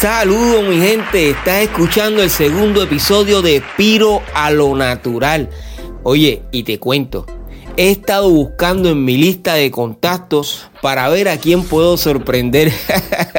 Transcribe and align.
Saludos 0.00 0.62
mi 0.62 0.76
gente, 0.76 1.30
estás 1.30 1.62
escuchando 1.62 2.22
el 2.22 2.30
segundo 2.30 2.84
episodio 2.84 3.42
de 3.42 3.60
Piro 3.76 4.22
a 4.32 4.52
lo 4.52 4.76
Natural. 4.76 5.50
Oye, 6.04 6.42
y 6.52 6.62
te 6.62 6.78
cuento, 6.78 7.26
he 7.76 7.90
estado 7.90 8.30
buscando 8.30 8.90
en 8.90 9.04
mi 9.04 9.16
lista 9.16 9.54
de 9.54 9.72
contactos 9.72 10.70
para 10.82 11.08
ver 11.08 11.28
a 11.28 11.38
quién 11.38 11.64
puedo 11.64 11.96
sorprender. 11.96 12.72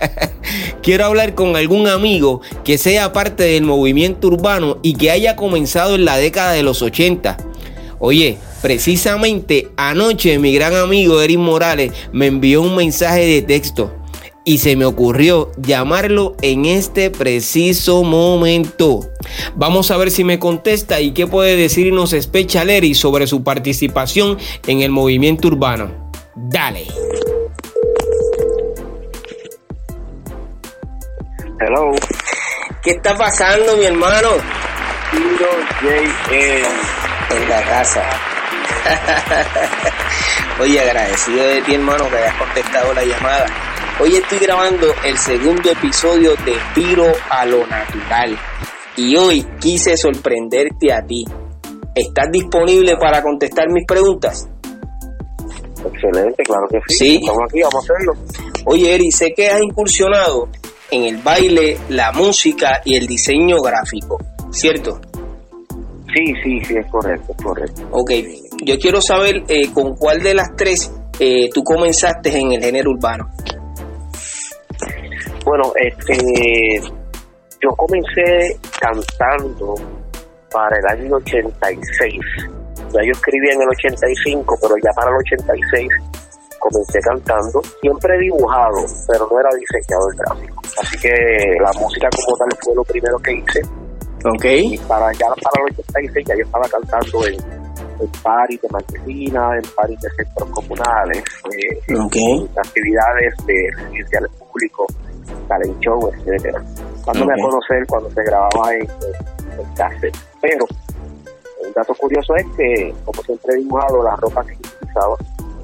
Quiero 0.83 1.05
hablar 1.05 1.33
con 1.33 1.55
algún 1.55 1.87
amigo 1.87 2.41
que 2.65 2.77
sea 2.77 3.13
parte 3.13 3.43
del 3.43 3.63
movimiento 3.63 4.27
urbano 4.27 4.79
y 4.81 4.95
que 4.95 5.11
haya 5.11 5.37
comenzado 5.37 5.95
en 5.95 6.03
la 6.03 6.17
década 6.17 6.51
de 6.51 6.63
los 6.63 6.81
80. 6.81 7.37
Oye, 7.99 8.37
precisamente 8.61 9.69
anoche 9.77 10.37
mi 10.39 10.53
gran 10.53 10.75
amigo 10.75 11.21
Eric 11.21 11.39
Morales 11.39 11.93
me 12.11 12.27
envió 12.27 12.61
un 12.61 12.75
mensaje 12.75 13.25
de 13.25 13.43
texto 13.43 13.93
y 14.49 14.57
se 14.57 14.75
me 14.75 14.85
ocurrió 14.85 15.51
llamarlo 15.57 16.35
en 16.41 16.65
este 16.65 17.11
preciso 17.11 18.01
momento. 18.01 19.01
Vamos 19.53 19.91
a 19.91 19.97
ver 19.97 20.09
si 20.09 20.23
me 20.23 20.39
contesta 20.39 20.99
y 21.01 21.11
qué 21.11 21.27
puede 21.27 21.55
decirnos 21.55 22.15
Spechaleri 22.19 22.95
sobre 22.95 23.27
su 23.27 23.43
participación 23.43 24.39
en 24.65 24.81
el 24.81 24.89
movimiento 24.89 25.49
urbano. 25.49 25.91
Dale. 26.35 26.87
Hello. 31.59 31.91
¿Qué 32.81 32.89
está 32.89 33.15
pasando, 33.15 33.77
mi 33.77 33.85
hermano? 33.85 34.29
Tiro 35.11 35.51
J. 35.79 36.35
En 37.35 37.49
la 37.49 37.61
casa. 37.65 38.03
Oye, 40.59 40.81
agradecido 40.81 41.45
de 41.45 41.61
ti, 41.61 41.75
hermano, 41.75 42.09
que 42.09 42.17
hayas 42.17 42.33
contestado 42.33 42.95
la 42.95 43.03
llamada. 43.03 43.68
Hoy 44.01 44.15
estoy 44.15 44.39
grabando 44.39 44.87
el 45.03 45.17
segundo 45.17 45.69
episodio 45.69 46.31
de 46.45 46.53
Piro 46.73 47.11
a 47.29 47.45
lo 47.45 47.67
Natural 47.67 48.33
y 48.95 49.17
hoy 49.17 49.45
quise 49.59 49.97
sorprenderte 49.97 50.93
a 50.93 51.05
ti. 51.05 51.25
¿Estás 51.93 52.31
disponible 52.31 52.95
para 52.95 53.21
contestar 53.21 53.69
mis 53.69 53.85
preguntas? 53.85 54.47
Excelente, 55.85 56.43
claro 56.43 56.65
que 56.71 56.79
sí. 56.87 56.95
Sí. 56.95 57.15
Estamos 57.15 57.41
aquí, 57.49 57.61
vamos 57.61 57.75
a 57.75 57.79
hacerlo. 57.79 58.13
Oye, 58.67 58.95
Eri, 58.95 59.11
sé 59.11 59.33
que 59.35 59.49
has 59.49 59.61
incursionado 59.61 60.47
en 60.91 61.03
el 61.03 61.17
baile, 61.17 61.77
la 61.89 62.13
música 62.13 62.81
y 62.85 62.95
el 62.95 63.05
diseño 63.05 63.57
gráfico, 63.57 64.17
¿cierto? 64.49 65.01
Sí, 66.15 66.33
sí, 66.41 66.61
sí, 66.63 66.73
es 66.77 66.87
correcto, 66.89 67.33
es 67.37 67.43
correcto. 67.43 67.81
Ok, 67.91 68.11
yo 68.63 68.77
quiero 68.79 69.01
saber 69.01 69.43
eh, 69.49 69.73
con 69.73 69.97
cuál 69.97 70.21
de 70.21 70.35
las 70.35 70.55
tres 70.55 70.89
eh, 71.19 71.49
tú 71.53 71.63
comenzaste 71.65 72.29
en 72.37 72.53
el 72.53 72.63
género 72.63 72.91
urbano. 72.91 73.29
Bueno, 75.49 75.63
este, 75.81 76.15
yo 77.59 77.69
comencé 77.75 78.55
cantando 78.79 79.73
para 80.51 80.77
el 80.77 80.85
año 80.85 81.15
86. 81.15 82.19
Ya 82.93 83.01
yo 83.01 83.11
escribía 83.11 83.53
en 83.53 83.63
el 83.63 83.69
85, 83.69 84.55
pero 84.61 84.75
ya 84.77 84.91
para 84.93 85.09
el 85.09 85.17
86 85.17 85.89
comencé 86.59 86.99
cantando. 86.99 87.61
Siempre 87.81 88.15
he 88.15 88.19
dibujado, 88.19 88.77
pero 89.07 89.27
no 89.31 89.39
era 89.39 89.49
diseñador 89.57 90.15
gráfico. 90.17 90.61
Así 90.83 90.99
que 90.99 91.15
la 91.59 91.71
música 91.81 92.07
como 92.13 92.37
tal 92.37 92.49
fue 92.61 92.75
lo 92.75 92.83
primero 92.83 93.17
que 93.17 93.33
hice. 93.33 93.61
Ok. 94.25 94.45
Y 94.45 94.77
para 94.87 95.11
ya 95.13 95.33
para 95.33 95.65
el 95.65 95.73
86 95.79 96.27
ya 96.27 96.35
yo 96.35 96.45
estaba 96.45 96.69
cantando 96.69 97.25
en, 97.25 97.33
en 97.33 98.11
paris 98.21 98.61
de 98.61 98.67
marquesina, 98.69 99.49
en 99.57 99.65
paris 99.75 99.99
de 99.99 100.09
centros 100.11 100.49
comunales, 100.51 101.23
eh, 101.57 101.81
en 101.87 102.49
actividades 102.55 103.33
de 103.47 103.57
residenciales 103.77 104.31
públicos, 104.37 104.87
talent 105.47 105.79
show, 105.79 106.11
etcétera. 106.13 106.63
Dándome 107.05 107.33
Ok. 107.33 107.39
a 107.39 107.43
conocer 107.43 107.87
cuando 107.87 108.09
se 108.11 108.23
grababa 108.23 108.73
en, 108.73 108.81
en, 108.81 109.59
en 109.59 109.73
cassette. 109.75 110.17
Pero 110.41 110.65
un 111.65 111.73
dato 111.73 111.93
curioso 111.95 112.35
es 112.35 112.45
que, 112.57 112.93
como 113.05 113.21
siempre 113.23 113.53
he 113.53 113.57
dibujado 113.57 114.03
la 114.03 114.15
ropa 114.17 114.43
que 114.43 114.53
utilizaba, 114.53 115.15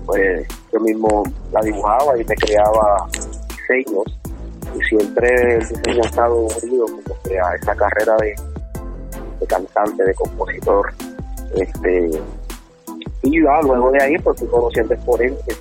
pues 0.05 0.47
yo 0.71 0.79
mismo 0.79 1.23
la 1.51 1.61
dibujaba 1.61 2.17
y 2.19 2.23
me 2.25 2.35
creaba 2.35 3.07
diseños 3.49 4.19
y 4.77 4.83
siempre 4.83 5.55
el 5.55 5.59
diseño 5.67 6.03
ha 6.03 6.07
estado 6.07 6.35
unido 6.61 6.85
como 6.85 7.21
que 7.23 7.39
a 7.39 7.55
esa 7.55 7.75
carrera 7.75 8.15
de, 8.17 8.35
de 9.39 9.47
cantante, 9.47 10.03
de 10.03 10.13
compositor. 10.15 10.93
Este, 11.55 12.11
y 13.23 13.43
ya 13.43 13.61
luego 13.63 13.91
de 13.91 14.03
ahí 14.03 14.17
pues 14.19 14.37
fui 14.39 14.47
conociendo 14.49 14.93
exponentes 14.93 15.59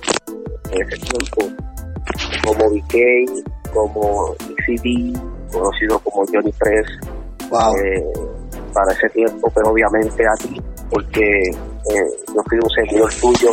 en 0.71 0.81
ese 0.81 0.97
tiempo, 0.97 1.41
como 2.45 2.69
BK, 2.69 3.45
como 3.75 4.33
ECD, 4.57 5.13
conocido 5.51 5.99
como 5.99 6.25
Johnny 6.31 6.51
Press, 6.53 6.87
Wow. 7.49 7.75
eh, 7.75 8.03
para 8.73 8.91
ese 8.93 9.07
tiempo, 9.09 9.51
pero 9.53 9.71
obviamente 9.71 10.23
a 10.25 10.33
ti, 10.41 10.59
porque 10.89 11.21
eh, 11.21 12.07
yo 12.33 12.41
fui 12.49 12.57
un 12.57 12.69
seguidor 12.71 13.13
tuyo 13.21 13.51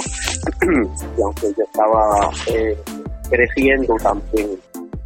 y 1.19 1.22
aunque 1.22 1.47
yo 1.56 1.65
estaba 1.65 2.31
eh, 2.47 2.77
creciendo 3.31 3.94
también, 4.03 4.59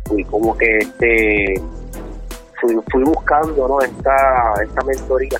fui 0.04 0.22
como 0.24 0.56
que 0.56 0.66
este 0.80 1.54
fui, 2.60 2.74
fui 2.92 3.02
buscando 3.04 3.66
¿no? 3.68 3.80
esta, 3.80 4.14
esta 4.64 4.84
mentoría 4.84 5.38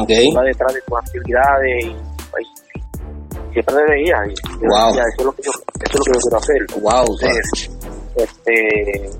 Ok. 0.00 0.10
iba 0.10 0.42
detrás 0.42 0.74
de 0.74 0.80
tus 0.82 0.98
actividades 0.98 1.84
y, 1.84 1.88
y 1.90 3.52
siempre 3.52 3.74
me 3.76 3.82
veía 3.92 4.16
y 4.26 4.34
yo 4.60 4.68
Wow. 4.68 4.86
decía, 4.88 5.02
eso 5.02 5.18
es 5.20 5.24
lo 5.24 5.32
que 5.32 5.42
yo, 5.42 5.50
eso 5.50 5.84
es 5.84 5.94
lo 5.94 6.04
que 6.04 6.10
yo 6.12 6.20
quiero 6.20 6.36
hacer 6.38 6.82
Wow. 6.82 7.00
entonces, 7.00 7.70
este, 8.16 9.10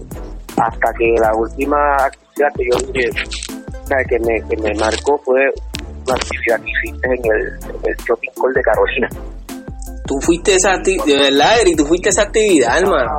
hasta 0.57 0.93
que 0.95 1.15
la 1.21 1.35
última 1.35 1.97
actividad 1.97 2.49
que 2.57 2.65
yo 2.71 2.93
dije, 2.93 3.11
que 4.09 4.19
me, 4.21 4.49
que 4.49 4.57
me 4.57 4.75
marcó 4.79 5.19
fue 5.25 5.41
una 6.07 6.15
actividad 6.15 6.61
que 6.63 6.71
hiciste 6.71 7.07
en 7.07 7.33
el, 7.33 7.47
en 7.47 7.91
el 7.91 7.97
Shopping 7.97 8.31
Call 8.41 8.53
de 8.55 8.63
Carolina. 8.63 9.09
Tú 10.07 10.21
fuiste 10.21 10.55
esa 10.55 10.75
actividad, 10.75 11.05
de 11.07 11.17
verdad, 11.17 11.61
Eri, 11.61 11.75
tú 11.75 11.87
fuiste 11.87 12.11
esa 12.11 12.23
actividad, 12.23 12.79
hermano. 12.79 13.19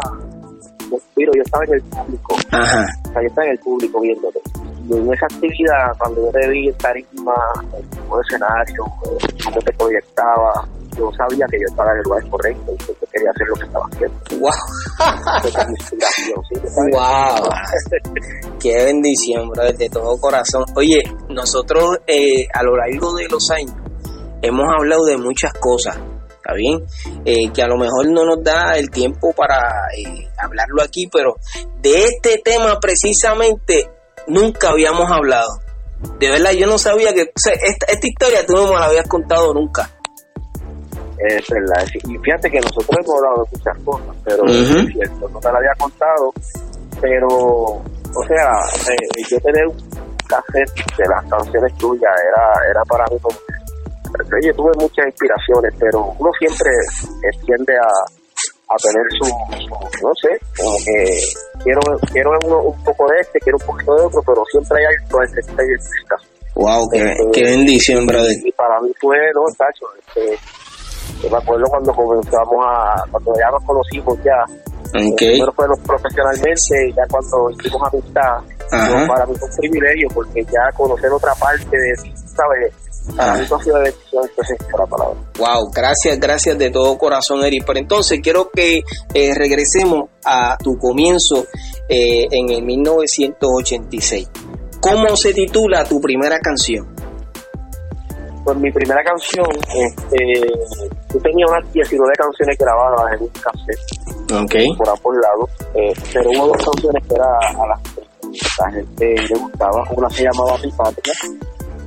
Yo, 0.92 0.98
miro, 1.16 1.32
yo 1.36 1.42
estaba 1.44 1.66
en 1.66 1.74
el 1.74 1.82
público, 1.82 2.36
Ajá. 2.52 2.86
o 3.06 3.12
sea, 3.12 3.22
yo 3.22 3.28
estaba 3.28 3.48
en 3.48 3.52
el 3.54 3.60
público 3.60 4.02
viéndote. 4.02 4.40
Y 4.88 4.94
en 4.94 5.14
esa 5.14 5.26
actividad, 5.26 5.98
cuando 5.98 6.26
yo 6.26 6.32
te 6.32 6.50
vi 6.50 6.68
en 6.68 6.78
tarima, 6.78 7.34
en 7.74 7.80
el 7.80 8.22
escenario, 8.24 8.86
eh, 8.86 9.44
cómo 9.44 9.60
te 9.62 9.74
proyectaba, 9.74 10.68
yo 10.98 11.12
sabía 11.18 11.46
que 11.50 11.58
yo 11.60 11.66
estaba 11.70 11.92
en 11.92 11.98
el 11.98 12.04
lugar 12.04 12.30
correcto 12.30 12.74
y 12.74 12.78
que 12.78 12.88
yo 12.88 13.08
quería 13.12 13.32
hacer 13.32 13.48
lo 13.48 13.56
que 13.56 13.66
estaba 13.66 13.86
haciendo. 13.92 14.18
Wow. 14.40 14.52
Wow. 16.92 17.50
Qué 18.60 18.86
bendición, 18.86 19.50
bro, 19.50 19.72
de 19.72 19.90
todo 19.90 20.18
corazón. 20.20 20.66
Oye, 20.76 21.04
nosotros 21.30 22.00
eh, 22.08 22.48
a 22.54 22.64
lo 22.64 22.76
largo 22.78 23.14
de 23.16 23.28
los 23.28 23.50
años 23.52 23.76
hemos 24.42 24.66
hablado 24.78 25.06
de 25.06 25.18
muchas 25.18 25.54
cosas, 25.54 25.98
¿está 26.30 26.54
bien? 26.54 26.80
Eh, 27.26 27.52
que 27.52 27.62
a 27.62 27.68
lo 27.68 27.78
mejor 27.78 28.10
no 28.10 28.26
nos 28.26 28.44
da 28.44 28.78
el 28.78 28.90
tiempo 28.90 29.34
para 29.34 29.88
eh, 29.98 30.28
hablarlo 30.38 30.82
aquí, 30.84 31.08
pero 31.12 31.36
de 31.82 32.06
este 32.06 32.42
tema 32.44 32.80
precisamente 32.80 33.90
nunca 34.28 34.70
habíamos 34.70 35.12
hablado. 35.12 35.60
De 36.20 36.30
verdad, 36.30 36.52
yo 36.52 36.68
no 36.68 36.78
sabía 36.78 37.14
que... 37.14 37.24
o 37.24 37.40
sea, 37.40 37.54
esta, 37.54 37.88
esta 37.88 38.08
historia 38.08 38.46
tú 38.46 38.54
no 38.54 38.68
me 38.68 38.80
la 38.80 38.86
habías 38.86 39.08
contado 39.08 39.54
nunca. 39.54 39.95
Es 41.20 41.44
verdad. 41.50 41.86
Y 42.08 42.18
fíjate 42.20 42.50
que 42.52 42.60
nosotros 42.60 42.90
hemos 43.00 43.16
hablado 43.18 43.44
de 43.44 43.58
muchas 43.58 43.78
cosas, 43.86 44.16
pero 44.26 44.44
es 44.46 44.94
cierto, 44.94 45.30
no 45.30 45.40
te 45.40 45.50
lo 45.52 45.58
había 45.58 45.74
contado, 45.80 46.34
pero, 47.02 47.28
o 47.28 48.24
sea, 48.28 48.52
eh, 48.92 49.24
yo 49.30 49.40
tener 49.40 49.66
un 49.68 49.78
cassette 50.28 50.98
de 50.98 51.06
las 51.08 51.26
canciones 51.30 51.74
tuyas 51.78 52.12
era, 52.22 52.70
era 52.72 52.82
para 52.90 53.06
mí 53.12 53.18
como... 53.22 53.38
Oye, 54.42 54.54
tuve 54.54 54.72
muchas 54.80 55.06
inspiraciones, 55.08 55.74
pero 55.80 56.16
uno 56.20 56.30
siempre 56.40 56.72
eh, 56.72 57.38
tiende 57.46 57.74
a, 57.76 57.88
a 58.74 58.76
tener 58.78 59.04
su, 59.20 59.26
su- 59.26 60.06
no 60.06 60.12
sé, 60.22 60.30
como 60.58 60.78
que 60.86 61.20
quiero, 61.64 61.82
quiero 62.14 62.30
uno, 62.46 62.62
un 62.70 62.84
poco 62.86 63.06
de 63.12 63.20
este, 63.20 63.40
quiero 63.40 63.58
un 63.60 63.66
poquito 63.68 63.94
de 63.96 64.04
otro, 64.06 64.22
pero 64.26 64.42
siempre 64.52 64.80
hay 64.80 64.86
algo 64.96 65.20
que 65.20 65.42
te 65.42 65.64
identifica. 65.66 66.16
Wow, 66.56 66.88
qué, 66.90 66.98
Este, 67.04 67.32
qué 67.34 67.44
bendición, 67.44 68.08
brother. 68.08 68.32
Y 68.42 68.52
para 68.54 68.80
mí 68.80 68.90
fue, 69.02 69.18
no, 69.36 69.42
tacho, 69.58 69.86
este, 70.00 70.40
yo 71.26 71.32
me 71.32 71.38
acuerdo 71.38 71.66
cuando 71.68 71.94
comenzamos 71.94 72.66
a, 72.66 73.04
cuando 73.12 73.34
ya 73.38 73.50
nos 73.52 73.64
conocimos 73.66 74.18
ya, 74.24 74.46
Okay. 74.96 75.32
Primero 75.32 75.52
fue 75.54 75.66
profesionalmente, 75.86 76.94
ya 76.96 77.04
cuando 77.10 77.50
hicimos 77.50 77.82
amistad, 77.92 79.08
para 79.08 79.26
mí 79.26 79.36
fue 79.36 79.50
un 79.50 79.56
privilegio 79.58 80.08
porque 80.14 80.44
ya 80.46 80.72
conocer 80.78 81.12
otra 81.12 81.34
parte 81.36 81.78
de 81.78 81.96
¿sabes? 81.98 82.74
Ah. 83.18 83.38
Wow, 85.38 85.70
gracias, 85.72 86.20
gracias 86.20 86.58
de 86.58 86.72
todo 86.72 86.98
corazón, 86.98 87.44
Eric. 87.44 87.64
Pero 87.66 87.80
entonces 87.80 88.20
quiero 88.24 88.50
que 88.50 88.84
eh, 89.14 89.34
regresemos 89.36 90.10
a 90.24 90.58
tu 90.58 90.78
comienzo 90.78 91.46
eh, 91.90 92.28
en 92.32 92.50
el 92.50 92.64
1986. 92.64 94.30
¿Cómo 94.80 95.16
se 95.18 95.34
titula 95.34 95.84
tu 95.84 96.00
primera 96.00 96.40
canción? 96.40 96.95
Pues 98.46 98.58
mi 98.60 98.72
primera 98.72 99.04
canción, 99.04 99.48
este, 99.74 100.16
yo 101.12 101.20
tenía 101.20 101.46
unas 101.48 101.74
19 101.74 102.14
canciones 102.16 102.58
grabadas 102.60 103.14
en 103.14 103.24
un 103.24 103.30
cassette. 103.30 104.44
Okay. 104.46 104.68
Por 104.78 104.88
ambos 104.88 105.16
lados. 105.16 105.50
Eh, 105.74 105.94
pero 106.14 106.30
hubo 106.30 106.48
dos 106.50 106.64
canciones 106.64 107.04
que 107.08 107.16
era 107.16 107.26
a 107.26 107.68
las 107.68 107.82
que 107.82 108.02
la 108.62 108.72
gente 108.72 109.16
le 109.30 109.40
gustaba. 109.40 109.84
Una 109.98 110.10
se 110.12 110.24
llamaba 110.24 110.58
Mi 110.64 110.72
Patria 110.72 111.14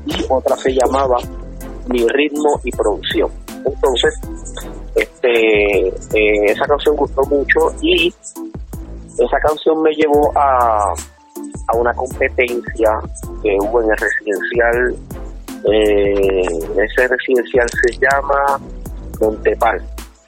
y 0.06 0.26
otra 0.28 0.56
se 0.56 0.72
llamaba 0.72 1.18
Mi 1.86 2.04
ritmo 2.08 2.60
y 2.64 2.72
producción. 2.72 3.30
Entonces, 3.64 4.20
este, 4.96 5.88
eh, 5.88 6.44
esa 6.46 6.66
canción 6.66 6.96
gustó 6.96 7.22
mucho 7.26 7.72
y 7.82 8.12
esa 9.18 9.38
canción 9.46 9.80
me 9.82 9.92
llevó 9.92 10.32
a, 10.36 10.92
a 11.68 11.76
una 11.76 11.92
competencia 11.94 12.90
que 13.42 13.56
hubo 13.60 13.80
en 13.82 13.90
el 13.90 13.96
residencial. 13.96 14.96
Eh, 15.64 16.42
ese 16.76 17.08
residencial 17.08 17.66
se 17.82 17.98
llama 17.98 18.60
Montepal, 19.20 19.82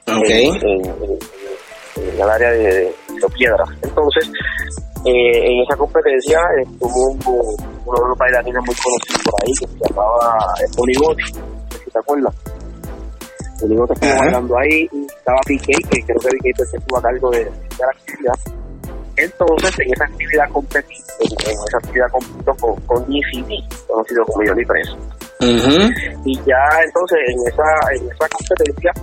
en, 0.07 0.55
el 1.95 2.21
área 2.21 2.51
de, 2.51 2.63
de, 2.63 2.93
Piedras. 3.33 3.69
Entonces, 3.81 4.29
eh, 5.05 5.51
en 5.51 5.61
esa 5.61 5.75
competencia 5.77 6.39
estuvo 6.61 7.11
uno 7.11 8.03
de 8.03 8.07
los 8.09 8.17
bailarines 8.17 8.61
muy 8.65 8.75
conocidos 8.75 9.21
por 9.23 9.33
ahí 9.41 9.53
que 9.53 9.67
se 9.67 9.89
llamaba 9.89 10.45
eh, 10.59 10.67
sé 11.69 11.77
si 11.83 11.91
te 11.91 11.99
acuerdas. 11.99 12.35
Poligotti 13.59 13.93
estuvo 13.93 14.19
bailando 14.19 14.57
ahí 14.57 14.89
y 14.91 15.05
estaba 15.05 15.39
Piqué, 15.45 15.73
que 15.89 16.01
creo 16.03 16.19
que 16.19 16.29
Piqué 16.29 16.51
pues, 16.57 16.73
estuvo 16.73 16.97
a 16.97 17.01
cargo 17.01 17.29
de, 17.31 17.45
la 17.45 17.87
actividad. 17.91 18.33
Entonces, 19.17 19.79
en 19.79 19.93
esa 19.93 20.05
actividad 20.05 20.49
competí, 20.51 20.95
en, 21.19 21.49
esa 21.49 21.77
actividad 21.77 22.07
competí 22.11 22.43
con, 22.43 22.75
con 22.81 23.03
conocido 23.05 24.25
como 24.25 24.47
Johnny 24.47 24.65
Preso. 24.65 24.97
Y 25.41 26.35
ya 26.45 26.69
entonces 26.85 27.19
en 27.27 27.47
esa, 27.47 27.63
en 27.95 28.11
esa 28.11 28.27
competencia 28.29 28.93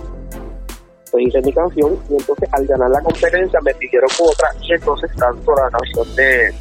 pues 1.11 1.27
hice 1.27 1.41
mi 1.41 1.51
canción 1.51 1.97
y 2.09 2.13
entonces 2.13 2.49
al 2.51 2.65
ganar 2.65 2.89
la 2.89 3.01
competencia 3.01 3.59
me 3.63 3.73
pidieron 3.75 4.09
otra 4.19 4.49
y 4.61 4.73
entonces 4.73 5.09
tanto 5.17 5.53
la 5.55 5.69
canción 5.69 6.15
de, 6.15 6.53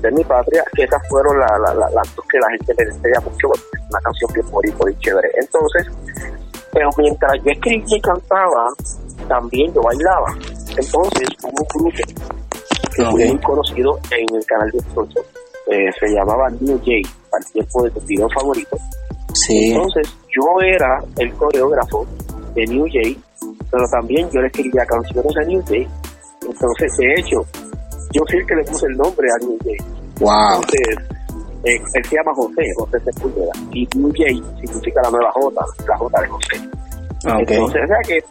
de 0.00 0.10
mi 0.12 0.24
patria 0.24 0.64
que 0.74 0.84
esas 0.84 1.06
fueron 1.08 1.38
las 1.38 2.08
que 2.30 2.38
la 2.38 2.48
gente 2.56 2.74
me 2.78 2.84
decía 2.86 3.20
mucho 3.20 3.48
una 3.90 4.00
canción 4.00 4.30
bien 4.32 4.50
bonita 4.50 4.90
y 4.90 4.98
chévere. 4.98 5.28
Entonces 5.36 5.86
pero 6.72 6.90
mientras 6.98 7.32
yo 7.44 7.52
escribía 7.52 7.96
y 7.96 8.00
cantaba 8.00 8.66
también 9.28 9.72
yo 9.72 9.82
bailaba. 9.82 10.34
Entonces 10.70 11.28
hubo 11.44 11.50
un 11.50 11.66
grupo 11.74 11.96
que 12.96 13.04
fue 13.04 13.26
muy 13.26 13.38
conocido 13.38 13.98
en 14.10 14.36
el 14.36 14.44
canal 14.46 14.70
de 14.70 14.80
Socho 14.94 15.20
eh, 15.66 15.90
se 15.98 16.08
llamaba 16.08 16.50
New 16.60 16.80
Jay 16.84 17.02
al 17.36 17.44
tiempo 17.52 17.82
de 17.82 17.90
tu 17.90 18.00
video 18.00 18.28
favorito 18.30 18.76
entonces 19.48 20.08
yo 20.34 20.60
era 20.62 21.02
el 21.18 21.32
coreógrafo 21.34 22.06
de 22.54 22.66
New 22.66 22.86
Jay 22.92 23.18
pero 23.74 23.88
también 23.88 24.30
yo 24.30 24.40
le 24.40 24.46
escribía 24.46 24.86
canciones 24.86 25.36
a 25.36 25.44
New 25.46 25.62
Day. 25.68 25.88
Entonces, 26.48 26.96
de 26.96 27.14
hecho, 27.18 27.44
yo 28.12 28.22
fui 28.30 28.38
el 28.38 28.46
que 28.46 28.54
le 28.54 28.64
puse 28.64 28.86
el 28.86 28.96
nombre 28.96 29.28
a 29.28 29.44
New 29.44 29.58
Day. 29.64 29.76
Wow. 30.20 30.30
Entonces, 30.54 30.98
eh, 31.64 31.80
él 31.94 32.04
se 32.04 32.16
llama 32.16 32.32
José, 32.34 32.62
José 32.76 33.00
Sepúlveda. 33.00 33.52
Y 33.72 33.88
New 33.96 34.12
Day 34.12 34.40
significa 34.60 35.02
la 35.02 35.10
nueva 35.10 35.32
J, 35.32 35.66
la 35.88 35.96
J 35.96 36.20
de 36.20 36.28
José. 36.28 36.56
Okay. 37.18 37.56
Entonces, 37.56 37.82
o 37.82 37.86
sea 37.88 37.98
que 38.06 38.24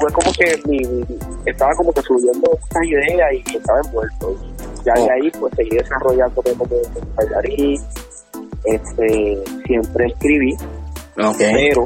fue 0.00 0.12
como 0.12 0.32
que 0.32 0.62
mi, 0.66 1.04
estaba 1.44 1.72
como 1.76 1.92
que 1.92 2.02
subiendo 2.02 2.50
estas 2.60 2.84
ideas 2.84 3.32
y 3.34 3.56
estaba 3.56 3.80
envuelto. 3.84 4.32
Y 4.32 4.84
ya 4.84 4.94
de 4.94 5.02
oh. 5.02 5.12
ahí, 5.12 5.30
pues 5.38 5.54
seguí 5.54 5.76
desarrollando 5.76 6.42
como 6.42 6.66
bailarín. 7.14 7.80
Este, 8.64 9.38
siempre 9.66 10.06
escribí. 10.06 10.54
Okay. 11.16 11.52
Pero 11.68 11.84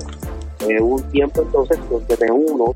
eh, 0.69 0.81
un 0.81 1.02
tiempo 1.11 1.43
entonces 1.43 1.78
donde 1.88 2.17
me 2.20 2.32
uno 2.32 2.75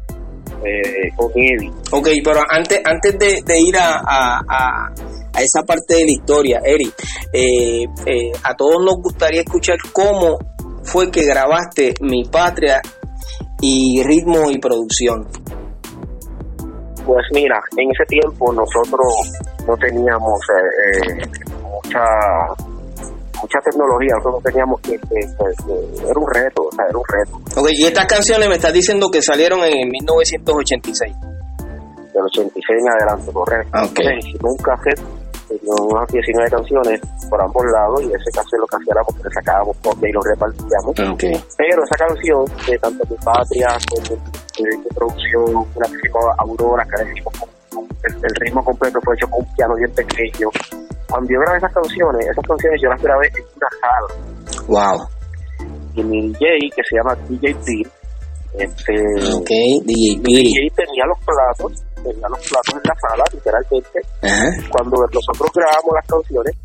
eh, 0.65 1.11
con 1.17 1.31
Eddie. 1.35 1.71
Ok, 1.91 2.09
pero 2.25 2.41
antes, 2.49 2.81
antes 2.85 3.19
de, 3.19 3.61
ir 3.61 3.77
a, 3.77 4.01
a, 4.01 4.41
a, 4.49 5.43
esa 5.43 5.63
parte 5.63 5.97
de 5.97 6.05
la 6.07 6.13
historia, 6.13 6.61
Eric, 6.65 6.95
eh, 7.33 7.85
eh, 8.07 8.33
a 8.43 8.55
todos 8.55 8.83
nos 8.83 8.97
gustaría 9.03 9.43
escuchar 9.43 9.77
cómo 9.93 10.39
fue 10.83 11.11
que 11.11 11.25
grabaste 11.25 11.95
Mi 12.01 12.25
Patria 12.25 12.81
y 13.61 14.03
ritmo 14.05 14.51
y 14.51 14.59
producción. 14.59 15.27
Pues 17.05 17.27
mira, 17.33 17.61
en 17.77 17.91
ese 17.91 18.05
tiempo 18.07 18.51
nosotros 18.53 19.33
no 19.67 19.77
teníamos 19.77 20.41
mucha 21.63 22.01
mucha 23.45 23.61
tecnología, 23.61 24.17
nosotros 24.17 24.43
teníamos 24.43 24.81
que, 24.81 24.95
era 24.95 26.17
un 26.17 26.29
reto, 26.33 26.63
o 26.65 26.73
sea, 26.73 26.85
era 26.89 26.99
un 26.99 27.05
reto. 27.05 27.61
Ok, 27.61 27.69
y 27.73 27.85
estas 27.85 28.07
canciones 28.07 28.49
me 28.49 28.55
estás 28.57 28.73
diciendo 28.73 29.11
que 29.13 29.21
salieron 29.21 29.61
en 29.65 29.89
1986. 29.89 31.13
Del 31.13 32.23
86 32.25 32.65
en 32.81 32.89
adelante, 32.89 33.33
correcto. 33.33 33.69
Okay. 33.69 34.07
Entonces, 34.07 34.25
hicimos 34.25 34.51
un 34.51 34.63
cassette, 34.65 35.01
unas 35.61 36.09
19 36.09 36.51
canciones 36.51 37.01
por 37.29 37.43
ambos 37.43 37.65
lados 37.69 38.03
y 38.03 38.07
ese 38.07 38.31
cassette 38.33 38.61
lo 38.61 38.67
que 38.67 38.77
hacíamos 38.81 39.13
que 39.13 39.23
le 39.29 39.35
sacábamos 39.35 39.77
copia 39.83 40.09
y 40.09 40.13
lo 40.13 40.21
repartíamos. 40.23 41.15
Okay. 41.15 41.37
Pero 41.59 41.85
esa 41.85 41.97
canción, 42.07 42.45
de 42.67 42.79
tanto 42.79 43.05
Mi 43.11 43.17
Patria 43.19 43.69
como 43.91 44.17
de, 44.57 44.95
producción, 44.95 45.69
una 45.77 45.87
que 45.87 45.99
se 46.01 46.09
Aurora, 46.39 46.85
que 46.89 47.03
el, 47.03 48.15
el 48.15 48.35
ritmo 48.41 48.65
completo 48.65 48.99
fue 49.05 49.15
hecho 49.17 49.29
con 49.29 49.41
un 49.41 49.55
piano 49.55 49.75
bien 49.77 49.91
pequeño 49.93 50.49
cuando 51.09 51.29
yo 51.31 51.41
grabé 51.41 51.59
esas 51.59 51.73
canciones, 51.73 52.27
esas 52.27 52.47
canciones 52.47 52.81
yo 52.83 52.89
las 52.89 53.03
grabé 53.03 53.27
en 53.29 53.45
una 53.57 53.69
sala. 53.81 54.09
Wow. 54.67 55.09
Y 55.95 56.03
mi 56.03 56.29
DJ, 56.29 56.71
que 56.75 56.83
se 56.89 56.97
llama 56.97 57.15
DJ 57.29 57.55
P, 57.55 57.89
este, 58.59 58.95
okay, 59.35 59.81
DJ 59.85 60.21
P. 60.23 60.31
DJ 60.31 60.71
tenía 60.77 61.05
los 61.07 61.19
platos, 61.25 61.85
tenía 62.03 62.29
los 62.29 62.39
platos 62.49 62.75
en 62.75 62.83
la 62.85 62.95
sala, 63.09 63.25
literalmente. 63.33 64.01
Cuando 64.71 64.97
nosotros 65.13 65.51
grabamos 65.55 65.95
las 65.95 66.07
canciones, 66.07 66.57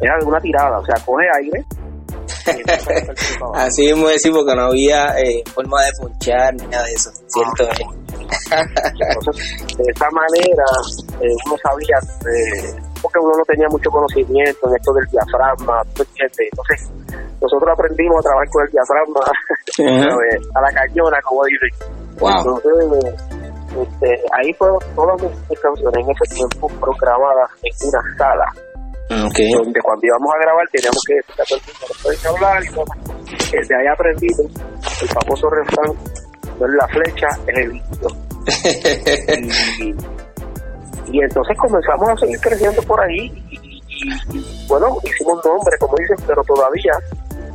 era 0.00 0.18
de 0.18 0.24
una 0.26 0.40
tirada, 0.40 0.78
o 0.78 0.84
sea, 0.84 0.96
coge 1.04 1.24
aire. 1.40 1.64
Así 3.54 3.82
mismo 3.82 4.08
decir 4.08 4.32
porque 4.32 4.54
no 4.54 4.64
había 4.64 5.18
eh, 5.18 5.42
forma 5.54 5.82
de 5.84 5.90
punchar 6.00 6.54
ni 6.54 6.66
nada 6.66 6.84
de 6.84 6.92
eso, 6.92 7.10
¿cierto? 7.26 7.68
Ah, 8.50 8.64
Entonces, 9.18 9.76
de 9.76 9.84
esa 9.94 10.08
manera, 10.10 10.64
eh, 11.20 11.36
uno 11.46 11.56
sabía 11.62 11.98
eh, 12.32 12.74
porque 13.02 13.18
uno 13.18 13.32
no 13.36 13.44
tenía 13.44 13.68
mucho 13.68 13.90
conocimiento 13.90 14.68
en 14.68 14.76
esto 14.76 14.92
del 14.92 15.06
diafragma, 15.06 15.82
Entonces, 15.96 16.90
nosotros 17.40 17.70
aprendimos 17.72 18.18
a 18.18 18.28
trabajar 18.28 18.48
con 18.50 18.62
el 18.64 18.72
diafragma 18.72 19.20
a 20.54 20.60
la 20.60 20.72
cañona, 20.72 21.18
como 21.22 21.44
dicen. 21.44 21.70
Entonces, 22.16 23.14
este, 23.76 24.08
ahí 24.32 24.52
fueron 24.54 24.78
todas 24.94 25.20
mis 25.22 25.60
canciones 25.60 26.04
en 26.04 26.10
ese 26.10 26.34
tiempo 26.34 26.68
fueron 26.68 26.96
grabadas 26.98 27.50
en 27.62 27.88
una 27.88 28.16
sala. 28.16 28.46
Donde 29.08 29.80
cuando 29.82 30.02
íbamos 30.02 30.34
a 30.34 30.38
grabar 30.42 30.66
teníamos 30.72 31.02
que 31.06 31.14
estar 31.28 32.34
hablar 32.34 32.64
y 32.64 32.68
todo. 32.74 32.84
Desde 33.52 33.76
ahí 33.76 33.86
aprendimos 33.86 34.46
el 35.02 35.08
famoso 35.08 35.48
refrán, 35.50 35.92
no 36.58 36.66
es 36.66 36.72
la 36.72 36.88
flecha, 36.88 37.28
es 37.46 37.58
el 37.58 37.70
vicio. 37.70 38.08
y, 39.84 39.94
y 41.12 41.20
entonces 41.20 41.56
comenzamos 41.58 42.08
a 42.08 42.16
seguir 42.16 42.40
creciendo 42.40 42.82
por 42.82 43.00
ahí 43.00 43.32
y, 43.50 44.66
bueno, 44.68 44.98
hicimos 45.04 45.44
nombre, 45.44 45.76
como 45.80 45.94
dicen, 45.98 46.16
pero 46.26 46.42
todavía 46.42 46.92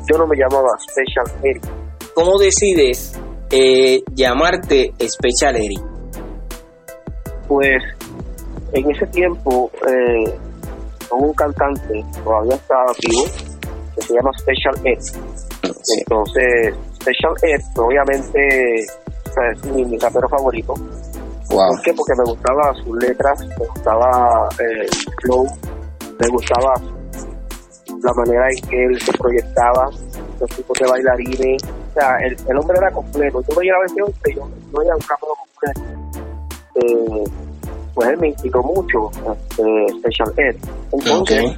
yo 0.09 0.17
no 0.17 0.27
me 0.27 0.37
llamaba 0.37 0.69
Special 0.79 1.25
Eric. 1.43 1.63
¿Cómo 2.15 2.37
decides 2.39 3.19
eh, 3.51 4.01
llamarte 4.13 4.93
Special 4.99 5.55
Eric? 5.55 5.81
Pues 7.47 7.83
en 8.73 8.91
ese 8.91 9.05
tiempo 9.07 9.69
eh, 9.87 10.39
un 11.11 11.33
cantante, 11.33 12.03
todavía 12.23 12.55
estaba 12.55 12.85
vivo, 13.05 13.23
que 13.95 14.01
se 14.01 14.13
llama 14.13 14.31
Special 14.39 14.75
Ed. 14.85 14.99
Entonces, 15.99 16.75
Special 16.95 17.33
Ed, 17.43 17.61
obviamente, 17.77 18.75
es 18.75 19.65
mi, 19.73 19.85
mi 19.85 19.97
rapero 19.97 20.27
favorito. 20.29 20.73
¿Por 21.49 21.81
qué? 21.81 21.93
Porque 21.93 22.13
me 22.17 22.31
gustaba 22.31 22.73
sus 22.75 22.97
letras, 22.97 23.45
me 23.45 23.65
gustaba 23.65 24.49
eh, 24.59 24.81
el 24.81 24.89
flow, 25.21 25.45
me 26.19 26.27
gustaba 26.29 26.73
la 28.03 28.13
manera 28.13 28.47
en 28.49 28.69
que 28.69 28.85
él 28.85 29.01
se 29.01 29.11
proyectaba, 29.13 29.89
los 30.39 30.49
tipos 30.49 30.77
de 30.79 30.89
bailarines. 30.89 31.63
O 31.63 31.93
sea, 31.93 32.17
el, 32.19 32.57
hombre 32.57 32.77
era 32.77 32.91
completo. 32.91 33.41
Yo 33.47 33.55
veía 33.55 33.73
la 33.73 33.79
versión 33.79 34.13
que 34.23 34.33
yo 34.33 34.49
no 34.71 34.81
era 34.81 34.95
un 34.95 35.01
campo 35.01 35.27
completo. 35.35 35.81
este, 36.75 37.31
pues 37.93 38.09
él 38.09 38.17
me 38.19 38.27
inspiró 38.29 38.63
mucho, 38.63 39.11
este, 39.11 39.87
Special 39.99 40.33
Ed. 40.37 40.55
Entonces, 40.93 41.55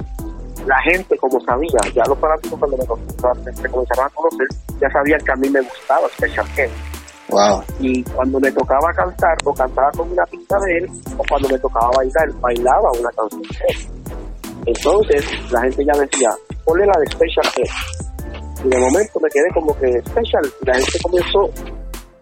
la 0.66 0.80
gente, 0.82 1.16
como 1.18 1.40
sabía, 1.40 1.78
ya 1.94 2.02
los 2.08 2.18
fanáticos 2.18 2.58
cuando 2.58 2.76
me, 2.76 2.86
comenzaron 2.86 4.06
a 4.06 4.08
conocer, 4.10 4.48
ya 4.80 4.90
sabían 4.90 5.20
que 5.20 5.32
a 5.32 5.36
mí 5.36 5.48
me 5.48 5.60
gustaba 5.60 6.08
Special 6.08 6.46
Ed. 6.56 6.70
Wow. 7.28 7.62
Y 7.80 8.02
cuando 8.04 8.38
me 8.38 8.50
tocaba 8.52 8.92
cantar, 8.94 9.36
o 9.44 9.52
cantaba 9.54 9.90
con 9.96 10.10
una 10.10 10.24
pinta 10.26 10.56
de 10.60 10.78
él, 10.78 10.90
o 11.16 11.22
cuando 11.28 11.48
me 11.48 11.58
tocaba 11.58 11.90
bailar, 11.96 12.40
bailaba 12.40 12.90
una 12.98 13.10
canción 13.10 13.42
de 13.42 13.64
él. 13.68 13.94
Entonces, 14.66 15.24
la 15.50 15.60
gente 15.62 15.84
ya 15.84 16.00
decía, 16.00 16.30
ponle 16.64 16.86
la 16.86 17.00
de 17.00 17.06
Special 17.06 17.46
Ed. 17.56 18.64
Y 18.64 18.68
de 18.68 18.78
momento 18.78 19.20
me 19.20 19.28
quedé 19.30 19.44
como 19.52 19.76
que 19.78 19.86
Special, 20.08 20.44
y 20.62 20.66
la 20.66 20.74
gente 20.74 20.98
comenzó 21.02 21.50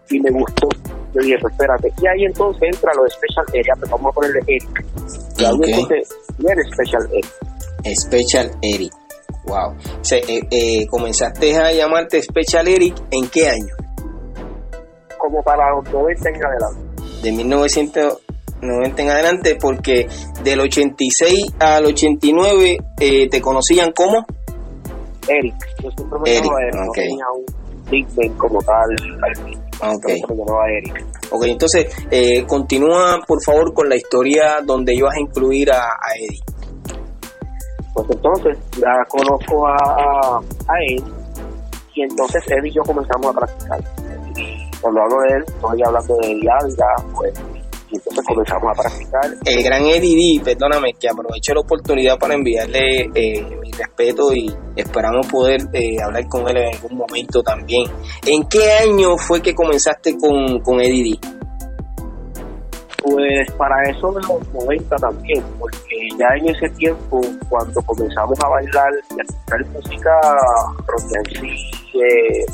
y 0.09 0.19
me 0.19 0.31
gustó. 0.31 0.67
Yo 1.13 1.21
dije, 1.21 1.37
pues 1.41 1.53
espérate, 1.53 1.93
y 2.01 2.07
ahí 2.07 2.25
entonces 2.25 2.61
entra 2.63 2.91
lo 2.95 3.03
de 3.03 3.09
Special 3.11 3.45
Ed, 3.53 3.61
ya, 3.67 3.73
pues 3.79 3.91
vamos 3.91 4.11
a 4.11 4.15
ponerle 4.15 4.39
Eric. 4.47 4.85
Y 5.37 5.45
ahí 5.45 5.55
entonces 5.63 6.09
viene 6.37 6.61
Special 6.73 7.09
Ed. 7.13 7.95
Special 7.95 8.51
Eric. 8.61 8.93
Wow. 9.45 9.71
O 9.71 10.15
eh, 10.15 10.47
eh, 10.51 10.87
comenzaste 10.87 11.55
a 11.57 11.71
llamarte 11.71 12.21
Special 12.21 12.67
Eric 12.67 12.95
en 13.11 13.27
qué 13.29 13.49
año? 13.49 13.82
Como 15.23 15.41
para 15.41 15.71
los 15.71 15.89
90 15.89 16.29
en 16.29 16.45
adelante. 16.45 16.79
De 17.23 17.31
1990 17.31 19.01
en 19.01 19.09
adelante, 19.09 19.55
porque 19.55 20.05
del 20.43 20.59
86 20.59 21.55
al 21.59 21.85
89 21.85 22.77
eh, 22.99 23.29
te 23.29 23.41
conocían 23.41 23.93
como 23.93 24.25
Eric. 25.29 25.55
Yo 25.81 25.91
siempre 25.91 26.19
me 26.19 26.37
Eric. 26.37 26.51
Eric. 26.61 26.89
Okay. 26.89 27.09
Un 27.09 27.89
nickname 27.89 28.37
como 28.37 28.61
tal. 28.63 28.89
Ok. 29.81 30.05
Ok, 31.31 31.43
entonces 31.45 31.87
eh, 32.11 32.43
continúa 32.45 33.21
por 33.25 33.41
favor 33.41 33.73
con 33.73 33.87
la 33.87 33.95
historia 33.95 34.57
donde 34.61 34.93
ibas 34.93 35.15
a 35.15 35.21
incluir 35.21 35.71
a, 35.71 35.85
Eddie. 36.19 36.41
Pues 37.93 38.07
entonces 38.09 38.57
ya 38.77 38.91
conozco 39.07 39.67
a, 39.67 40.41
a, 40.41 40.73
Eddie 40.85 41.01
y 41.95 42.01
entonces 42.01 42.43
Eddie 42.49 42.71
y 42.71 42.73
yo 42.73 42.81
comenzamos 42.81 43.33
a 43.33 43.39
practicar. 43.39 44.02
Cuando 44.83 45.01
hablo 45.01 45.15
de 45.21 45.37
él, 45.37 45.43
estoy 45.47 45.81
hablando 45.85 46.17
de 46.17 46.41
Yalga, 46.41 46.95
pues 47.15 47.33
y 47.89 47.97
entonces 47.97 48.25
comenzamos 48.25 48.71
a 48.71 48.81
practicar. 48.81 49.37
El 49.45 49.63
gran 49.63 49.85
Eddie 49.85 50.41
perdóname, 50.43 50.93
que 50.99 51.07
aprovecho 51.07 51.53
la 51.53 51.61
oportunidad 51.61 52.17
para 52.17 52.33
enviarle 52.33 53.09
eh, 53.13 53.57
mi 53.61 53.71
respeto 53.71 54.33
y 54.33 54.53
esperamos 54.75 55.27
poder 55.27 55.61
eh, 55.73 56.01
hablar 56.03 56.27
con 56.27 56.49
él 56.49 56.57
en 56.57 56.75
algún 56.75 56.97
momento 56.97 57.41
también. 57.43 57.83
¿En 58.25 58.43
qué 58.49 58.71
año 58.71 59.15
fue 59.17 59.41
que 59.41 59.53
comenzaste 59.53 60.17
con, 60.17 60.59
con 60.61 60.81
Eddie 60.81 61.19
Pues 63.03 63.51
para 63.57 63.75
eso 63.89 64.11
de 64.13 64.21
los 64.21 64.53
90 64.53 64.95
también, 64.95 65.43
porque 65.59 66.09
ya 66.17 66.27
en 66.37 66.49
ese 66.49 66.69
tiempo, 66.69 67.21
cuando 67.49 67.81
comenzamos 67.81 68.39
a 68.43 68.47
bailar 68.47 68.93
y 69.11 69.19
a 69.19 69.23
escuchar 69.23 69.65
música 69.73 70.21
rock 70.87 71.03
and 71.17 71.43
eh, 71.95 72.45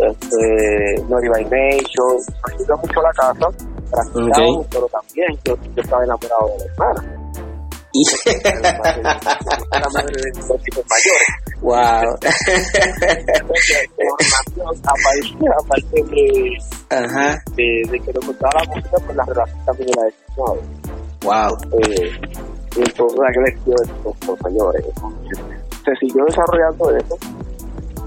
este, 0.00 1.04
Naughty 1.08 1.28
by 1.28 1.44
Nation, 1.44 2.18
ayuda 2.50 2.76
mucho 2.76 3.00
la 3.00 3.12
casa 3.12 3.48
practicamos, 3.92 4.66
pero 4.70 4.88
también 4.88 5.38
yo, 5.44 5.56
yo, 5.74 5.82
estaba 5.82 6.04
enamorado 6.04 6.48
de 6.48 6.58
la 6.58 6.64
hermana. 6.64 7.21
Y 7.94 8.02
la 9.70 9.88
madre 9.92 10.16
de 10.22 10.30
dos 10.40 10.60
hijos 10.66 10.84
mayores. 10.88 11.28
Wow. 11.60 12.08
Aparte 15.60 15.98
de, 16.10 16.26
Ajá. 16.90 17.42
de, 17.54 17.82
de 17.90 18.00
que 18.00 18.12
nos 18.12 18.26
gustaba 18.26 18.52
la 18.60 18.64
música, 18.74 18.96
pues 19.04 19.16
la 19.16 19.24
relación 19.24 19.64
también 19.64 19.88
era 19.90 20.02
de 20.04 20.12
Wow. 21.22 21.52
Eh, 21.80 22.10
entonces 22.76 23.20
agradecido 23.20 23.76
de 23.76 23.84
dos 24.26 24.40
mayores. 24.42 24.84
Se 25.84 25.94
siguió 26.00 26.24
desarrollando 26.24 26.96
eso 26.96 27.18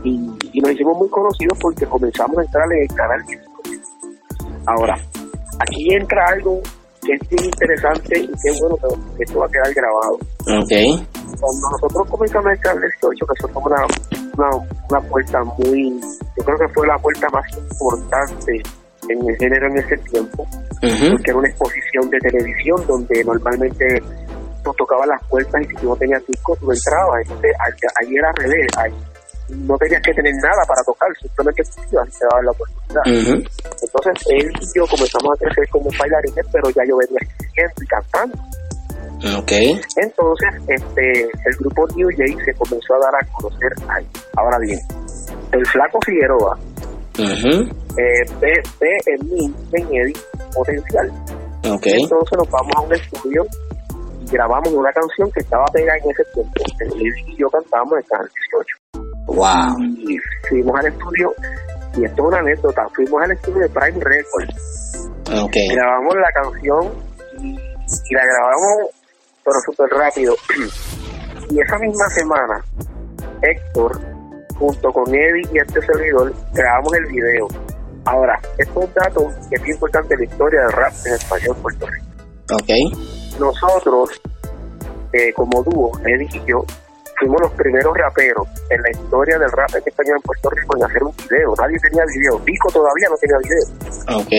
y, 0.04 0.32
y, 0.54 0.62
nos 0.62 0.72
hicimos 0.72 0.98
muy 0.98 1.10
conocidos 1.10 1.58
porque 1.60 1.86
comenzamos 1.86 2.38
a 2.38 2.42
entrar 2.44 2.66
en 2.72 2.82
el 2.82 2.88
canal 2.96 3.22
Ahora, 4.68 4.96
aquí 5.60 5.94
entra 5.94 6.26
algo 6.28 6.62
que 7.06 7.14
es 7.14 7.30
bien 7.30 7.46
interesante 7.46 8.20
y 8.20 8.28
que 8.28 8.50
es 8.50 8.60
bueno 8.60 8.78
que 9.18 9.24
esto 9.24 9.40
va 9.40 9.46
a 9.46 9.50
quedar 9.50 9.74
grabado. 9.74 10.18
Okay. 10.64 11.08
Cuando 11.40 11.70
nosotros 11.72 12.08
comenzamos 12.10 12.52
el 12.52 12.82
18, 12.82 13.26
que 13.26 13.42
fue 13.42 13.52
como 13.52 13.68
una, 13.68 13.86
una, 14.38 14.50
una 14.90 15.10
puerta 15.10 15.44
muy, 15.44 16.00
yo 16.38 16.44
creo 16.44 16.58
que 16.58 16.74
fue 16.74 16.88
la 16.88 16.98
puerta 16.98 17.28
más 17.30 17.46
importante 17.58 18.62
en 19.10 19.30
el 19.30 19.38
género 19.38 19.68
en 19.68 19.78
ese 19.78 19.98
tiempo, 20.10 20.48
porque 20.82 21.30
era 21.30 21.38
una 21.38 21.50
exposición 21.50 22.10
de 22.10 22.20
televisión 22.20 22.88
donde 22.88 23.24
normalmente 23.24 23.86
nos 24.66 24.76
tocaban 24.76 25.08
las 25.10 25.24
puertas 25.30 25.62
y 25.62 25.68
si 25.68 25.76
tú 25.76 25.90
no 25.90 25.96
tenías 25.96 26.26
disco, 26.26 26.58
tú 26.60 26.72
entrabas. 26.72 27.22
Entonces, 27.22 27.52
ahí 28.02 28.16
era 28.16 28.32
revés, 28.34 28.68
ahí 28.78 28.94
no 29.50 29.78
tenías 29.78 30.02
que 30.02 30.14
tener 30.14 30.34
nada 30.42 30.64
para 30.68 30.84
tocar, 30.84 31.10
simplemente 31.22 31.64
ibas 31.92 32.08
y 32.08 32.12
te 32.12 32.26
daban 32.30 32.46
la 32.46 32.52
oportunidad. 32.52 33.04
Entonces 33.06 34.28
él 34.30 34.52
y 34.62 34.66
yo 34.78 34.88
comenzamos 34.88 35.30
a 35.34 35.46
crecer 35.46 35.70
como 35.70 35.90
bailarines, 36.00 36.46
pero 36.52 36.70
ya 36.70 36.84
yo 36.88 36.98
venía 36.98 37.20
escribiendo 37.22 37.84
y 37.84 37.88
cantando. 37.88 38.38
Okay. 39.40 39.82
Entonces, 39.96 40.50
este, 40.68 41.22
el 41.24 41.56
grupo 41.60 41.88
New 41.96 42.10
Jay 42.16 42.36
se 42.46 42.54
comenzó 42.54 42.94
a 42.96 43.00
dar 43.00 43.16
a 43.16 43.28
conocer 43.32 43.72
ahí. 43.88 44.06
Ahora 44.36 44.60
bien, 44.60 44.80
el 45.52 45.66
flaco 45.68 46.00
Figueroa 46.06 46.60
eh, 47.18 48.26
ve, 48.40 48.98
en 49.08 49.30
mí, 49.30 49.54
en 49.74 49.88
Eddie, 49.88 50.14
potencial. 50.54 51.12
Okay. 51.68 52.04
Entonces 52.04 52.38
nos 52.38 52.50
vamos 52.52 52.74
a 52.76 52.82
un 52.82 52.94
estudio 52.94 53.46
y 54.22 54.32
grabamos 54.32 54.74
una 54.74 54.92
canción 54.92 55.32
que 55.32 55.40
estaba 55.40 55.66
pegada 55.74 55.98
en 56.04 56.12
ese 56.12 56.24
tiempo. 56.34 56.52
Él 56.82 57.14
y 57.28 57.38
yo 57.38 57.50
cantábamos 57.50 57.98
en 57.98 58.04
canal 58.04 58.30
18. 58.52 58.85
Wow. 59.36 59.78
Y 59.80 60.18
fuimos 60.48 60.80
al 60.80 60.88
estudio, 60.88 61.34
y 61.98 62.06
esto 62.06 62.22
es 62.22 62.28
una 62.28 62.40
anécdota, 62.40 62.88
fuimos 62.96 63.22
al 63.22 63.32
estudio 63.32 63.60
de 63.60 63.70
Prime 63.70 64.04
Records. 64.04 65.10
Okay. 65.46 65.68
Grabamos 65.70 66.16
la 66.16 66.32
canción 66.32 66.94
y, 67.42 67.54
la 68.14 68.22
grabamos, 68.24 68.92
pero 69.44 69.60
súper 69.66 69.90
rápido. 69.90 70.36
y 71.50 71.60
esa 71.60 71.78
misma 71.80 72.10
semana, 72.12 72.64
Héctor, 73.42 74.00
junto 74.58 74.94
con 74.94 75.14
Eddie 75.14 75.50
y 75.52 75.58
este 75.60 75.82
servidor, 75.82 76.34
grabamos 76.54 76.94
el 76.94 77.06
video. 77.08 77.48
Ahora, 78.06 78.40
esto 78.58 78.82
es 78.82 78.88
un 78.88 78.94
dato 78.94 79.34
que 79.50 79.56
es 79.56 79.68
importante 79.68 80.14
en 80.14 80.20
la 80.22 80.26
historia 80.26 80.62
del 80.62 80.72
rap 80.72 80.94
en 81.06 81.14
español 81.14 81.58
Puerto 81.62 81.88
Rico. 81.88 82.06
Ok. 82.54 83.40
Nosotros, 83.40 84.22
eh, 85.12 85.34
como 85.34 85.62
dúo, 85.64 85.92
Eddie 86.06 86.30
y 86.32 86.46
yo, 86.46 86.64
fuimos 87.18 87.42
los 87.42 87.52
primeros 87.54 87.96
raperos 87.96 88.48
en 88.70 88.82
la 88.82 88.92
historia 88.92 89.38
del 89.38 89.52
rap 89.52 89.70
en 89.76 89.84
español 89.86 90.16
en 90.18 90.22
Puerto 90.22 90.50
Rico 90.50 90.78
en 90.78 90.84
hacer 90.84 91.04
un 91.04 91.16
video. 91.16 91.54
Nadie 91.60 91.78
tenía 91.80 92.04
video. 92.06 92.40
Pico 92.44 92.70
todavía 92.72 93.08
no 93.10 93.18
tenía 93.18 93.38
video. 93.40 93.66
Ok. 94.20 94.34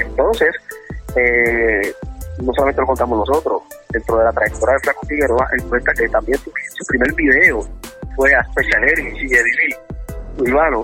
Entonces, 0.00 0.54
eh, 1.16 1.92
no 2.42 2.52
solamente 2.54 2.80
lo 2.80 2.86
contamos 2.86 3.18
nosotros, 3.28 3.62
dentro 3.90 4.18
de 4.18 4.24
la 4.24 4.32
trayectoria 4.32 4.74
de 4.74 4.80
Flaco 4.80 5.06
Figueroa, 5.06 5.48
él 5.52 5.64
cuenta 5.64 5.92
que 5.92 6.08
también 6.08 6.38
su, 6.38 6.50
primer 6.86 7.14
video 7.14 7.60
fue 8.16 8.34
a 8.34 8.42
Special 8.44 8.84
Eric 8.84 9.14
y 9.16 9.26
Eddie 9.26 9.76
Urbano. 10.38 10.82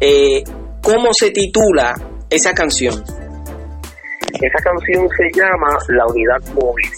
Eh, 0.00 0.42
¿Cómo 0.82 1.12
se 1.12 1.30
titula 1.30 1.94
esa 2.28 2.54
canción? 2.54 2.94
Esa 4.32 4.58
canción 4.64 5.08
se 5.16 5.38
llama 5.38 5.78
La 5.88 6.06
Unidad 6.06 6.40
Móvil 6.54 6.90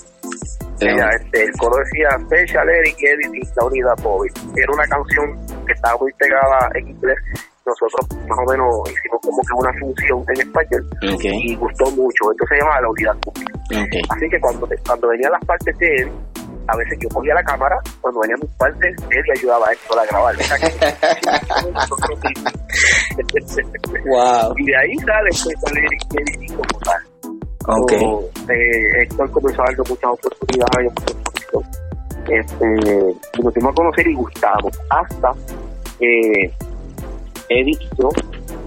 este, 0.87 1.45
el 1.45 1.53
coro 1.53 1.77
decía 1.79 2.09
Special 2.21 2.69
Eric 2.69 2.97
Editing, 3.01 3.49
la 3.57 3.67
unidad 3.67 3.99
móvil. 4.03 4.33
Era 4.57 4.73
una 4.73 4.87
canción 4.87 5.47
que 5.67 5.73
estaba 5.73 5.97
muy 5.99 6.12
pegada 6.15 6.71
en 6.75 6.89
inglés. 6.89 7.19
Nosotros 7.65 8.09
más 8.27 8.39
o 8.39 8.51
menos 8.51 8.91
hicimos 8.91 9.21
como 9.23 9.41
que 9.43 9.55
una 9.55 9.73
función 9.79 10.25
en 10.35 10.41
español 10.41 10.85
y 11.01 11.55
gustó 11.57 11.85
mucho. 11.93 12.33
Entonces 12.33 12.49
se 12.49 12.57
llamaba 12.59 12.81
la 12.81 12.91
unidad 12.91 13.17
móvil. 13.25 13.47
Así 14.11 14.29
que 14.29 14.41
cuando, 14.41 14.69
cuando 14.85 15.09
venían 15.09 15.33
las 15.33 15.45
partes 15.45 15.79
de 15.79 15.87
él, 16.03 16.11
a 16.69 16.77
veces 16.77 16.99
yo 17.01 17.09
cogía 17.09 17.35
la 17.35 17.43
cámara, 17.43 17.77
cuando 18.01 18.21
venían 18.21 18.39
mis 18.41 18.51
partes, 18.57 18.95
él 19.11 19.25
ayudaba 19.37 19.69
a 19.69 19.73
esto 19.73 19.99
a 19.99 20.07
grabar. 20.07 20.35
wow. 24.07 24.55
Y 24.57 24.65
de 24.67 24.77
ahí 24.77 24.97
sale 24.99 25.33
Special 25.33 25.79
Eric 25.79 26.03
Editing 26.15 26.57
como 26.57 26.79
tal. 26.81 27.12
Okay. 27.64 28.04
eh, 28.49 29.02
Héctor 29.02 29.31
comenzó 29.31 29.62
a 29.62 29.66
darle 29.66 29.85
muchas 29.88 30.11
oportunidades 30.11 30.92
este, 32.28 32.66
y 33.38 33.42
nos 33.42 33.54
dimos 33.54 33.73
a 33.73 33.75
conocer 33.75 34.07
y 34.07 34.14
gustamos 34.14 34.81
hasta 34.90 35.33
que 35.99 36.52
Eddie 37.49 37.78
y 37.81 37.88
yo 37.99 38.09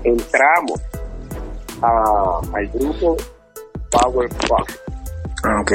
entramos 0.04 0.82
al 1.82 2.68
grupo 2.74 3.18
Power 3.92 4.30
Fox. 4.48 4.80
Ok. 5.62 5.72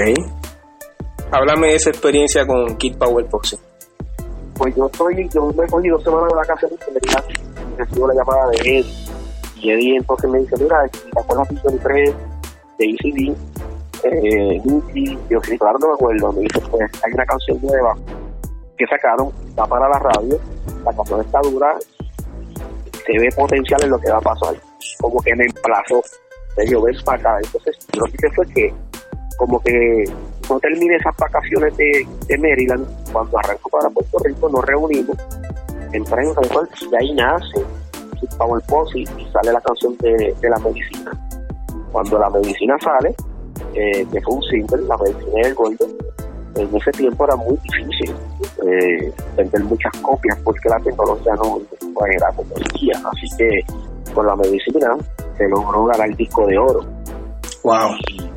Háblame 1.33 1.69
de 1.69 1.75
esa 1.77 1.91
experiencia 1.91 2.47
con 2.47 2.77
Kid 2.77 2.97
Power 2.97 3.27
Fox. 3.29 3.59
Pues 4.55 4.75
yo 4.77 4.87
estoy, 4.87 5.29
yo 5.33 5.53
me 5.57 5.65
he 5.65 5.69
cogido 5.69 5.97
dos 5.97 6.05
semanas 6.05 6.29
de 6.29 6.35
vacaciones 6.35 6.79
y 6.91 7.77
recibo 7.77 8.09
la 8.09 8.15
llamada 8.15 8.51
de 8.51 8.59
Eddie. 8.59 8.95
Y 9.57 9.71
Eddie 9.71 9.97
entonces 9.97 10.31
me 10.31 10.39
dice, 10.41 10.57
mira, 10.59 10.77
¿te 10.89 11.21
acuerdas 11.21 11.49
de 11.49 11.79
3 11.79 12.15
de 12.81 12.87
ECD, 12.87 13.37
eh, 14.05 14.61
yo 15.29 15.41
sí, 15.43 15.59
claro, 15.59 15.79
no 15.79 15.89
me 15.89 15.95
acuerdo, 15.95 16.33
me 16.33 16.41
dice, 16.41 16.61
pues 16.71 16.91
hay 17.05 17.13
una 17.13 17.27
canción 17.27 17.59
nueva 17.61 17.95
que 18.77 18.87
sacaron, 18.87 19.31
va 19.59 19.67
para 19.67 19.89
la 19.89 19.99
radio, 19.99 20.41
la 20.85 20.93
canción 20.93 21.21
está 21.21 21.41
dura, 21.41 21.77
se 23.07 23.19
ve 23.19 23.29
potencial 23.37 23.83
en 23.85 23.91
lo 23.91 24.01
que 24.01 24.11
va 24.11 24.17
a 24.17 24.23
pasar. 24.23 24.55
Como 25.01 25.21
que 25.21 25.35
me 25.35 25.45
emplazó 25.45 26.03
de 26.57 26.67
llover 26.67 26.95
para 27.05 27.19
acá. 27.19 27.39
Entonces, 27.45 27.77
lo 27.95 28.05
que 28.05 28.13
hice 28.13 28.31
fue 28.35 28.47
que, 28.49 28.75
como 29.39 29.61
que 29.61 30.05
no 30.49 30.59
terminé 30.61 30.97
esas 30.97 31.17
vacaciones 31.17 31.77
de, 31.77 32.07
de 32.27 32.39
Maryland, 32.39 32.87
cuando 33.13 33.39
arranco 33.39 33.69
para 33.69 33.91
Puerto 33.91 34.19
Rico, 34.25 34.49
nos 34.49 34.65
reunimos 34.65 35.17
en 35.93 36.05
prensa, 36.05 36.41
y 36.91 36.95
ahí 36.97 37.15
nace 37.15 37.65
Power 38.39 38.63
Posse 38.67 39.01
y 39.01 39.07
sale 39.33 39.53
la 39.53 39.61
canción 39.61 39.97
de, 39.99 40.35
de 40.41 40.51
la 40.51 40.59
medicina. 40.59 41.30
Cuando 41.93 42.19
la 42.19 42.31
medicina 42.31 42.77
sale, 42.81 43.15
eh, 43.75 44.07
que 44.13 44.21
fue 44.23 44.35
un 44.35 44.43
single, 44.43 44.83
la 44.87 44.97
medicina 44.99 45.43
del 45.43 45.55
gordo, 45.55 45.87
en 46.57 46.77
ese 46.77 46.91
tiempo 46.93 47.25
era 47.25 47.37
muy 47.37 47.57
difícil 47.63 48.15
eh, 48.67 49.13
vender 49.37 49.65
muchas 49.65 49.97
copias 49.99 50.37
porque 50.45 50.69
la 50.69 50.79
tecnología 50.81 51.35
no, 51.37 51.61
era 52.07 52.33
como 52.33 52.55
decía. 52.55 53.01
Así 53.13 53.27
que 53.37 53.61
con 54.13 54.27
la 54.27 54.37
medicina 54.37 54.97
se 55.37 55.49
logró 55.49 55.85
ganar 55.87 56.09
el 56.09 56.17
disco 56.17 56.47
de 56.47 56.59
oro. 56.59 56.81
Wow. 57.63 57.91
Y, 58.09 58.31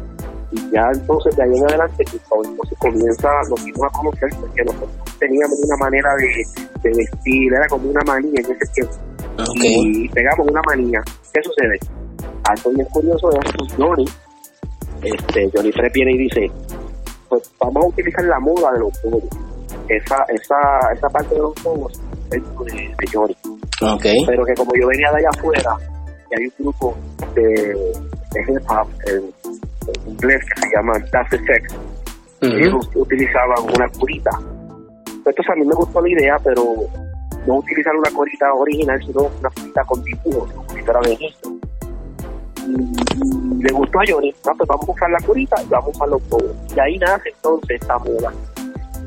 ya 0.71 0.87
entonces 0.93 1.35
de 1.35 1.43
ahí 1.43 1.57
en 1.57 1.63
adelante 1.63 2.03
entonces 2.11 2.77
comienza, 2.77 3.29
nos 3.49 3.65
vimos 3.65 3.81
a 3.81 3.97
conocer 3.97 4.29
porque 4.39 4.63
nosotros 4.63 4.91
teníamos 5.19 5.59
una 5.65 5.77
manera 5.77 6.09
de, 6.17 6.89
de 6.89 6.95
vestir, 6.95 7.53
era 7.53 7.67
como 7.67 7.89
una 7.89 8.01
manía 8.05 8.39
en 8.39 8.51
ese 8.51 8.71
tiempo. 8.73 8.93
Y 9.55 10.07
pegamos 10.09 10.47
una 10.47 10.61
manía. 10.67 11.01
¿Qué 11.33 11.41
sucede? 11.41 11.79
Algo 12.45 12.71
bien 12.71 12.87
curioso 12.87 13.29
es 13.31 13.51
que 13.51 13.81
Johnny, 13.81 14.05
este, 15.01 15.49
Johnny 15.53 15.71
Fred 15.71 15.91
viene 15.93 16.11
y 16.13 16.17
dice, 16.17 16.51
pues 17.29 17.51
vamos 17.59 17.85
a 17.85 17.87
utilizar 17.87 18.25
la 18.25 18.39
moda 18.39 18.71
de 18.73 18.79
los 18.79 18.99
juegos 18.99 19.23
esa, 19.89 20.17
esa, 20.29 20.55
esa 20.93 21.09
parte 21.09 21.35
de 21.35 21.41
los 21.41 21.59
juegos 21.61 21.93
es 22.31 22.41
de, 22.41 22.95
de 22.97 23.07
Johnny. 23.11 23.35
Okay. 23.95 24.25
Pero 24.25 24.45
que 24.45 24.53
como 24.53 24.71
yo 24.79 24.87
venía 24.87 25.11
de 25.11 25.17
allá 25.17 25.29
afuera, 25.37 25.77
y 26.31 26.39
hay 26.39 26.45
un 26.45 26.53
grupo 26.59 26.97
de, 27.35 27.43
de 27.43 28.41
hip 28.47 28.69
hop 28.69 28.87
en, 29.07 29.33
inglés 30.07 30.41
que 30.45 30.61
se 30.61 30.75
llama 30.75 30.93
That's 31.11 31.29
the 31.31 31.37
Sex, 31.39 31.75
ellos 32.41 32.89
utilizaban 32.95 33.63
una 33.63 33.87
curita. 33.89 34.31
Entonces 35.07 35.49
a 35.49 35.55
mí 35.55 35.65
me 35.65 35.75
gustó 35.75 36.01
la 36.01 36.09
idea, 36.09 36.35
pero 36.43 36.63
no 37.47 37.55
utilizar 37.55 37.93
una 37.95 38.11
curita 38.11 38.53
original, 38.53 38.99
sino 39.05 39.31
una 39.39 39.49
curita 39.49 39.83
con 39.85 40.03
dibujos, 40.03 40.51
como 40.51 40.69
si 40.69 40.81
fuera 40.81 40.99
de 41.01 41.13
y, 41.13 41.35
le 42.67 43.73
gustó 43.73 43.99
a 43.99 44.03
Johnny, 44.07 44.33
pues 44.41 44.67
vamos 44.67 44.89
a 44.89 44.91
usar 44.91 45.09
la 45.09 45.25
curita 45.25 45.55
y 45.63 45.67
vamos 45.67 46.01
a 46.01 46.07
los 46.07 46.21
juegos. 46.29 46.55
Y 46.75 46.79
ahí 46.79 46.97
nace 46.97 47.29
entonces 47.29 47.81
esta 47.81 47.97
moda 47.99 48.33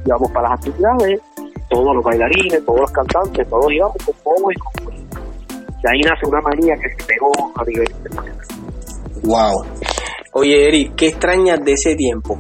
íbamos 0.06 0.30
para 0.30 0.48
las 0.48 0.58
actividades, 0.58 1.20
todos 1.68 1.94
los 1.96 2.04
bailarines, 2.04 2.64
todos 2.64 2.80
los 2.80 2.92
cantantes, 2.92 3.48
todos 3.48 3.72
íbamos 3.72 3.96
con 4.04 4.14
poco 4.22 4.52
y 4.52 4.54
con 4.54 4.94
Y 4.94 5.88
ahí 5.88 6.00
nace 6.02 6.26
una 6.26 6.40
manía 6.40 6.74
que 6.76 6.88
se 6.96 7.06
pegó 7.06 7.32
a 7.54 7.64
nivel 7.64 7.90
internacional. 7.90 8.46
Wow. 9.24 9.66
Oye, 10.32 10.68
Eri, 10.68 10.92
¿qué 10.96 11.08
extrañas 11.08 11.60
de 11.64 11.72
ese 11.72 11.94
tiempo? 11.96 12.38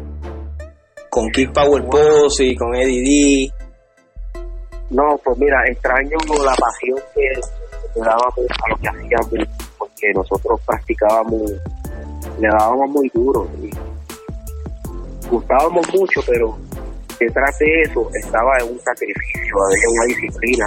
Con 1.10 1.30
Kick 1.30 1.52
Power 1.52 1.84
Pose 1.86 2.44
y 2.44 2.56
con 2.56 2.74
Eddie 2.74 3.02
D. 3.02 3.52
No, 4.90 5.18
pues 5.24 5.38
mira, 5.38 5.56
extraño 5.66 6.16
la 6.44 6.54
pasión 6.54 6.98
que 7.14 7.22
le 7.94 8.04
dábamos 8.04 8.38
a 8.38 8.68
lo 8.70 8.76
que 8.76 8.88
hacíamos, 8.88 9.48
porque 9.96 10.12
nosotros 10.14 10.60
practicábamos, 10.66 11.52
le 12.38 12.48
dábamos 12.48 12.90
muy 12.90 13.10
duro 13.14 13.48
y 13.62 13.70
gustábamos 15.28 15.86
mucho, 15.94 16.20
pero 16.26 16.56
detrás 17.18 17.58
de 17.58 17.82
eso 17.82 18.08
estaba 18.14 18.52
un 18.70 18.78
sacrificio, 18.80 19.56
había 19.70 19.88
una 19.90 20.04
disciplina. 20.04 20.66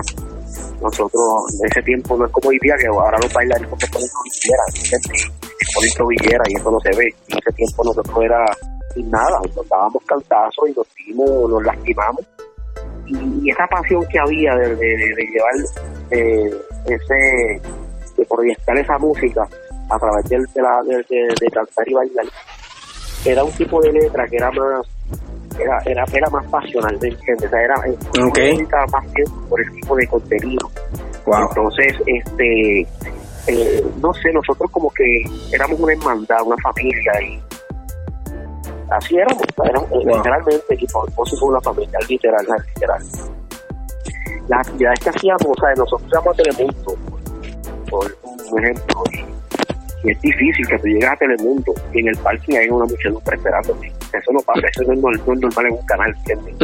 Nosotros 0.81 1.21
en 1.59 1.67
ese 1.67 1.81
tiempo 1.83 2.17
no 2.17 2.25
es 2.25 2.31
como 2.31 2.49
hoy 2.49 2.57
día 2.61 2.75
que 2.79 2.87
ahora 2.87 3.19
los 3.21 3.31
bailarines 3.31 3.69
se 3.79 3.87
ponen 3.87 4.07
tobillera, 4.09 4.63
se 4.73 4.97
ponen 5.75 5.91
tobillera 5.97 6.43
y 6.47 6.55
eso 6.55 6.71
no 6.71 6.79
se 6.79 6.97
ve. 6.97 7.15
En 7.27 7.37
ese 7.37 7.51
tiempo 7.51 7.83
nosotros 7.83 8.23
era 8.23 8.45
sin 8.95 9.11
nada, 9.11 9.39
nos 9.55 9.69
dábamos 9.69 10.03
cantazos 10.05 10.69
y 10.69 10.73
nos 10.73 10.87
dimos, 10.95 11.51
nos 11.51 11.63
lastimamos. 11.63 12.25
Y, 13.05 13.51
esa 13.51 13.67
pasión 13.67 14.03
que 14.07 14.19
había 14.19 14.55
de, 14.55 14.75
llevar 14.75 15.53
eh, 16.11 16.51
ese, 16.85 17.61
de 18.19 18.25
proyectar 18.25 18.77
esa 18.77 18.97
música 18.97 19.47
a 19.89 19.97
través 19.97 20.25
de, 20.29 20.61
la, 20.61 20.81
de 20.83 21.47
cantar 21.51 21.87
y 21.87 21.93
bailar, 21.93 22.25
era 23.25 23.43
un 23.43 23.51
tipo 23.51 23.81
de 23.81 23.91
letra 23.91 24.27
que 24.27 24.37
era 24.37 24.51
más 24.51 24.85
era, 25.59 25.81
era, 25.85 26.05
era 26.13 26.29
más 26.29 26.45
pasional, 26.47 26.97
¿me 27.01 27.09
entiendes? 27.09 27.51
era, 27.51 27.75
okay. 28.27 28.57
más 28.91 29.13
tiempo 29.13 29.41
por 29.49 29.61
el 29.61 29.71
tipo 29.73 29.95
de 29.95 30.07
contenido. 30.07 30.71
Entonces, 31.25 31.93
este, 32.05 32.81
eh, 33.47 33.85
no 34.01 34.13
sé, 34.13 34.31
nosotros 34.31 34.71
como 34.71 34.89
que 34.91 35.23
éramos 35.51 35.79
una 35.79 35.93
hermandad, 35.93 36.41
una 36.45 36.55
familia 36.63 37.11
y 37.21 37.39
así 38.89 39.17
éramos, 39.17 39.43
éramos 39.63 39.89
literalmente, 40.05 40.75
y 40.79 40.87
por 40.87 41.11
fue 41.13 41.49
una 41.49 41.61
familia, 41.61 41.99
literal, 42.07 42.45
literal. 42.75 43.03
Las 44.47 44.67
actividades 44.67 44.99
que 44.99 45.09
hacíamos, 45.09 45.45
o 45.45 45.61
sea, 45.61 45.73
nosotros 45.75 46.09
íbamos 46.11 46.33
a 46.33 46.41
Telemundo, 46.41 46.97
por, 47.89 48.15
por 48.17 48.53
un 48.53 48.63
ejemplo, 48.63 49.03
y 50.03 50.11
es 50.11 50.21
difícil 50.21 50.67
que 50.67 50.77
tú 50.79 50.87
llegues 50.87 51.09
a 51.09 51.15
Telemundo 51.17 51.73
y 51.93 51.99
en 51.99 52.07
el 52.07 52.17
parking 52.17 52.55
hay 52.55 52.69
una 52.69 52.85
muchedumbre 52.85 53.35
esperándote. 53.35 53.87
Eso 53.87 54.31
no 54.31 54.39
pasa, 54.41 54.61
eso 54.71 54.93
no 54.93 55.11
es, 55.11 55.27
normal 55.27 55.65
en 55.65 55.73
un 55.73 55.85
canal, 55.85 56.15
¿entiendes? 56.17 56.55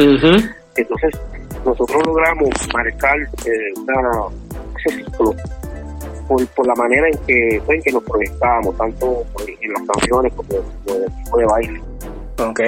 Entonces, 0.76 1.20
nosotros 1.64 2.02
logramos 2.06 2.48
marcar 2.74 3.16
eh, 3.18 3.72
ese 4.78 4.96
ciclo 4.96 5.34
por, 6.28 6.46
por, 6.48 6.66
la 6.66 6.74
manera 6.74 7.08
en 7.08 7.18
que, 7.26 7.74
en 7.74 7.82
que 7.82 7.92
nos 7.92 8.02
proyectábamos, 8.04 8.76
tanto 8.76 9.24
en 9.46 9.72
las 9.72 9.82
canciones 9.86 10.32
como, 10.34 10.48
en 10.54 11.02
el 11.02 11.24
tipo 11.24 11.38
de 11.38 11.46
baile. 11.46 11.82
Ok. 12.38 12.60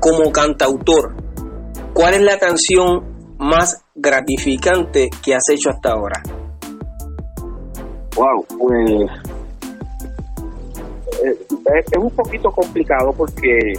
Como 0.00 0.32
cantautor, 0.32 1.14
¿cuál 1.94 2.14
es 2.14 2.22
la 2.22 2.38
canción 2.38 3.04
más 3.38 3.84
gratificante 3.94 5.08
que 5.24 5.34
has 5.34 5.48
hecho 5.50 5.70
hasta 5.70 5.90
ahora? 5.90 6.22
Wow, 8.16 8.44
pues 8.58 9.10
eh, 11.24 11.38
es, 11.92 11.98
un 11.98 12.10
poquito 12.10 12.50
complicado 12.50 13.12
porque 13.12 13.74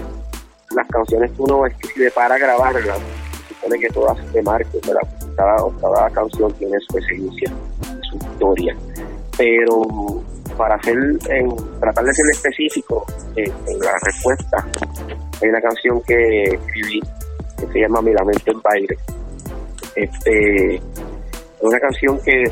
las 0.71 0.87
canciones 0.87 1.31
que 1.31 1.41
uno 1.41 1.65
escribe 1.65 2.11
para 2.11 2.37
grabarlas, 2.37 2.99
supone 3.49 3.79
que 3.79 3.89
todas 3.89 4.17
se 4.31 4.41
marquen, 4.41 4.79
cada, 5.35 5.57
cada 5.81 6.09
canción 6.11 6.53
tiene 6.53 6.77
su 6.89 6.97
esencia, 6.97 7.51
su 8.09 8.17
historia. 8.17 8.75
Pero 9.37 9.81
para 10.57 10.75
hacer, 10.75 10.95
en, 11.29 11.55
tratar 11.79 12.05
de 12.05 12.13
ser 12.13 12.25
específico 12.31 13.05
en, 13.35 13.79
la 13.79 13.93
respuesta, 14.03 14.67
hay 15.41 15.49
una 15.49 15.61
canción 15.61 16.01
que 16.03 16.43
escribí 16.43 17.01
que 17.59 17.67
se 17.67 17.79
llama 17.79 18.01
Mi 18.01 18.13
lamento 18.13 18.51
en 18.51 18.61
baile. 18.61 18.97
Este, 19.95 20.75
es 20.75 20.81
una 21.61 21.79
canción 21.79 22.19
que 22.21 22.43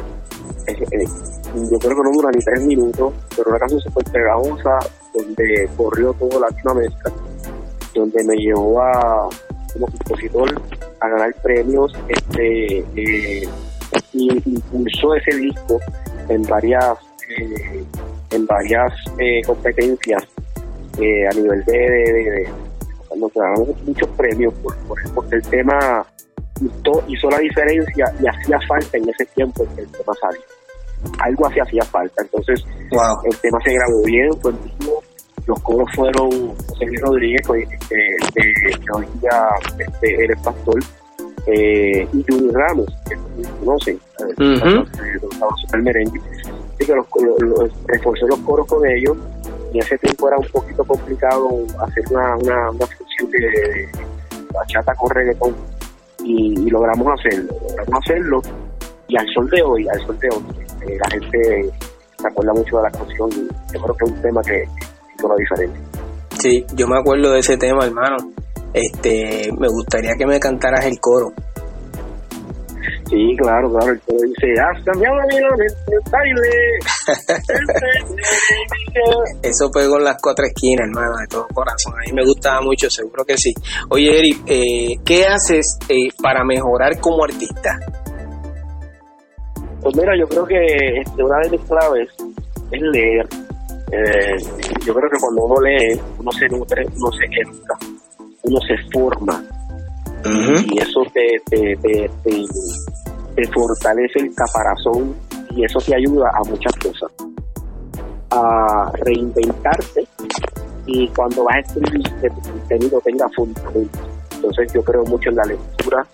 yo 1.55 1.79
creo 1.79 1.95
que 1.95 2.03
no 2.03 2.12
dura 2.12 2.29
ni 2.31 2.39
tres 2.39 2.63
minutos, 2.63 3.13
pero 3.35 3.49
una 3.49 3.59
canción 3.59 3.81
súper 3.81 4.03
pegajosa, 4.12 4.79
donde 5.13 5.69
corrió 5.75 6.13
todo 6.13 6.39
Latinoamérica, 6.39 7.12
donde 7.93 8.23
me 8.23 8.35
llevó 8.35 8.81
a, 8.81 9.29
como 9.73 9.88
compositor 9.88 10.62
a 10.99 11.07
ganar 11.07 11.33
premios, 11.41 11.93
este, 12.07 12.79
eh, 12.95 13.47
y 14.13 14.49
impulsó 14.49 15.15
ese 15.15 15.35
disco 15.38 15.79
en 16.27 16.43
varias, 16.43 16.97
eh, 17.38 17.83
en 18.31 18.45
varias 18.45 18.93
eh, 19.17 19.41
competencias 19.45 20.23
a 20.99 21.33
nivel 21.33 21.63
de, 21.63 21.73
de, 21.73 22.49
nos 23.15 23.33
ganamos 23.33 23.69
muchos 23.83 24.07
premios 24.17 24.53
por, 24.55 24.75
porque 25.15 25.38
el 25.38 25.41
tema 25.43 26.05
hizo 27.07 27.29
la 27.29 27.39
diferencia 27.39 28.13
y 28.21 28.27
hacía 28.27 28.59
falta 28.67 28.97
en 28.97 29.07
ese 29.07 29.25
tiempo 29.27 29.65
que 29.75 29.83
el 29.83 29.88
tema 29.88 30.13
salió 30.19 30.41
algo 31.19 31.47
así 31.47 31.59
hacía 31.59 31.83
falta. 31.83 32.21
Entonces, 32.21 32.63
el 32.91 33.38
tema 33.38 33.59
se 33.63 33.73
grabó 33.73 34.03
bien, 34.03 34.29
fue 34.41 34.53
mismo. 34.53 35.03
Los 35.45 35.59
coros 35.62 35.89
fueron 35.95 36.29
José 36.67 36.85
Luis 36.85 37.01
Rodríguez, 37.01 37.49
hoy 37.49 37.67
día 39.19 39.47
este, 39.79 40.23
eres 40.23 40.39
pastor, 40.43 40.79
eh, 41.47 42.07
y 42.13 42.25
Junior 42.27 42.53
Ramos, 42.53 42.88
que 43.07 43.15
conocen, 43.59 43.99
uh 44.19 44.85
el 45.73 45.83
merengue, 45.83 46.21
y 46.79 46.85
que 46.85 46.93
los, 46.93 47.05
los, 47.39 47.71
reforcé 47.88 48.27
los 48.27 48.39
coros 48.39 48.67
con 48.67 48.85
ellos. 48.88 49.17
Y 49.73 49.79
ese 49.79 49.97
tiempo 49.97 50.27
era 50.27 50.38
un 50.38 50.47
poquito 50.47 50.83
complicado 50.83 51.49
hacer 51.79 52.03
una, 52.12 52.35
una, 52.38 52.71
una 52.71 52.85
función 52.88 53.31
de, 53.31 53.39
de 53.39 53.89
bachata 54.53 54.93
con 54.95 55.09
reggaetón. 55.09 55.55
Y, 56.23 56.59
y, 56.59 56.69
logramos 56.69 57.07
hacerlo, 57.19 57.53
logramos 57.69 58.03
hacerlo. 58.03 58.41
Y 59.07 59.17
al 59.17 59.27
sol 59.33 59.49
de 59.49 59.62
hoy, 59.62 59.88
al 59.88 60.05
sol 60.05 60.19
de 60.19 60.29
hoy, 60.29 60.43
eh, 60.87 60.97
la 60.97 61.09
gente 61.09 61.71
se 62.17 62.27
acuerda 62.27 62.53
mucho 62.53 62.77
de 62.77 62.83
la 62.83 62.91
canción 62.91 63.29
y 63.31 63.73
yo 63.73 63.81
creo 63.81 63.95
que 63.95 64.05
es 64.05 64.11
un 64.11 64.21
tema 64.21 64.41
que 64.41 64.63
hizo 65.15 65.27
la 65.27 65.35
diferencia. 65.35 65.81
Sí, 66.39 66.65
yo 66.75 66.87
me 66.87 66.97
acuerdo 66.97 67.31
de 67.33 67.39
ese 67.39 67.57
tema, 67.57 67.85
hermano. 67.85 68.17
Este, 68.73 69.49
me 69.57 69.67
gustaría 69.67 70.15
que 70.17 70.25
me 70.25 70.39
cantaras 70.39 70.85
el 70.85 70.99
coro. 70.99 71.33
Sí, 73.09 73.35
claro, 73.37 73.69
claro. 73.71 73.91
El 73.91 73.99
coro 74.01 74.19
dice, 74.21 74.53
has 74.61 74.83
cambiado 74.85 75.15
la 75.17 75.25
vida 75.25 75.47
el 75.87 75.99
baile. 76.11 76.49
Eso 79.43 79.69
pegó 79.71 79.97
en 79.97 80.03
las 80.03 80.17
cuatro 80.21 80.45
esquinas, 80.45 80.87
hermano, 80.87 81.17
de 81.19 81.27
todo 81.27 81.47
corazón. 81.53 81.93
A 81.95 82.05
mí 82.05 82.13
me 82.13 82.23
gustaba 82.23 82.61
mucho, 82.61 82.89
seguro 82.89 83.25
que 83.25 83.37
sí. 83.37 83.53
Oye, 83.89 84.19
Eric, 84.19 84.43
eh, 84.45 84.95
¿qué 85.03 85.25
haces 85.25 85.79
eh, 85.89 86.09
para 86.21 86.43
mejorar 86.43 86.99
como 86.99 87.23
artista? 87.23 87.79
Pues 89.89 90.06
mira, 90.06 90.15
yo 90.15 90.28
creo 90.28 90.45
que 90.45 90.99
este, 90.99 91.23
una 91.23 91.39
de 91.39 91.49
mis 91.49 91.62
claves 91.62 92.08
es 92.71 92.80
leer 92.80 93.28
eh, 93.91 94.38
yo 94.86 94.93
creo 94.93 95.10
que 95.10 95.17
cuando 95.19 95.45
uno 95.45 95.62
lee, 95.62 95.99
uno 96.19 96.32
se 96.32 96.47
nutre, 96.47 96.86
uno 96.86 97.12
se 97.12 97.25
educa, 97.41 97.75
uno 98.43 98.60
se 98.67 98.78
forma. 98.93 99.43
Y 100.23 100.80
eso 100.80 101.02
te, 101.12 101.41
te, 101.49 101.75
te, 101.78 102.08
te, 102.23 103.47
fortalece 103.52 104.19
el 104.19 104.36
caparazón 104.36 105.15
y 105.56 105.65
eso 105.65 105.80
te 105.80 105.95
ayuda 105.95 106.30
a 106.36 106.47
muchas 106.47 106.75
cosas. 106.75 107.12
A 108.30 108.91
reinventarte 109.06 110.08
y 110.86 111.08
cuando 111.08 111.45
vas 111.45 111.56
a 111.56 111.60
escribir 111.62 112.04
que 112.21 112.30
tu 112.30 112.41
contenido 112.41 113.02
tenga 113.04 113.28
fundamento. 113.36 113.99
Entonces 114.36 114.71
yo 114.71 114.84
creo 114.84 115.04
mucho 115.06 115.30
en 115.30 115.36
la 115.36 115.45
lectura, 115.45 116.06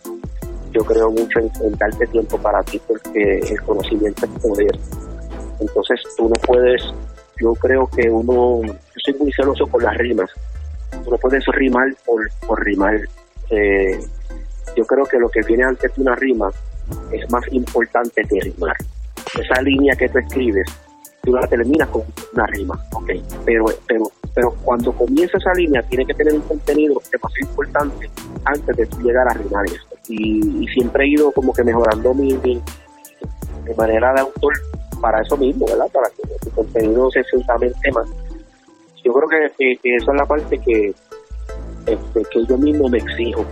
yo 0.76 0.84
creo 0.84 1.10
mucho 1.10 1.40
en, 1.40 1.52
en 1.64 1.72
darte 1.78 2.06
tiempo 2.08 2.38
para 2.38 2.62
ti 2.64 2.80
porque 2.86 3.40
el 3.40 3.62
conocimiento 3.62 4.26
es 4.26 4.42
poder. 4.42 4.80
Entonces 5.60 6.02
tú 6.18 6.28
no 6.28 6.36
puedes 6.46 6.84
yo 7.40 7.54
creo 7.56 7.88
que 7.88 8.10
uno, 8.10 8.62
yo 8.64 8.74
soy 9.04 9.14
muy 9.16 9.32
celoso 9.34 9.68
con 9.68 9.84
las 9.84 9.98
rimas. 9.98 10.30
Uno 11.06 11.18
puede 11.18 11.40
rimar 11.48 11.94
por, 12.06 12.30
por 12.48 12.64
rimar. 12.64 12.96
Eh, 13.50 14.00
yo 14.76 14.86
creo 14.86 15.06
que 15.06 15.20
lo 15.20 15.30
que 15.30 15.42
viene 15.42 15.64
antes 15.64 15.94
de 15.96 16.02
una 16.02 16.16
rima 16.16 16.50
es 17.12 17.30
más 17.30 17.44
importante 17.52 18.24
que 18.24 18.40
rimar. 18.40 18.76
Esa 19.40 19.62
línea 19.62 19.96
que 19.96 20.08
tú 20.08 20.20
escribes, 20.20 20.66
tú 21.24 21.34
la 21.34 21.46
terminas 21.48 21.90
con 21.90 22.04
una 22.34 22.46
rima, 22.48 22.80
ok, 22.94 23.12
pero, 23.46 23.66
pero, 23.86 24.12
pero 24.34 24.52
cuando 24.64 24.94
comienza 24.94 25.38
esa 25.38 25.54
línea 25.54 25.82
tiene 25.84 26.06
que 26.06 26.14
tener 26.14 26.34
un 26.34 26.42
contenido 26.42 27.02
demasiado 27.12 27.50
importante 27.50 28.10
antes 28.46 28.78
de 28.78 29.04
llegar 29.04 29.28
a 29.28 29.34
rimar 29.34 29.66
esto. 29.66 29.95
Y, 30.10 30.68
siempre 30.74 31.06
he 31.06 31.10
ido 31.10 31.32
como 31.32 31.54
que 31.54 31.64
mejorando 31.64 32.14
mi, 32.14 32.34
mi, 32.34 32.56
mi 33.66 33.74
manera 33.78 34.14
de 34.14 34.22
autor 34.22 34.54
para 35.02 35.22
eso 35.22 35.38
mismo, 35.38 35.66
¿verdad? 35.68 35.88
Para 35.92 36.10
que 36.10 36.24
tu 36.44 36.50
contenido 36.52 37.10
se 37.12 37.24
justamente 37.32 37.92
más. 37.92 38.08
Yo 39.04 39.14
creo 39.14 39.30
que, 39.30 39.72
esa 39.96 40.12
es 40.12 40.18
la 40.18 40.26
parte 40.26 40.58
que, 40.58 40.94
este, 41.86 42.22
que 42.32 42.46
yo 42.48 42.58
mismo 42.58 42.90
me 42.90 42.98
exijo. 42.98 43.46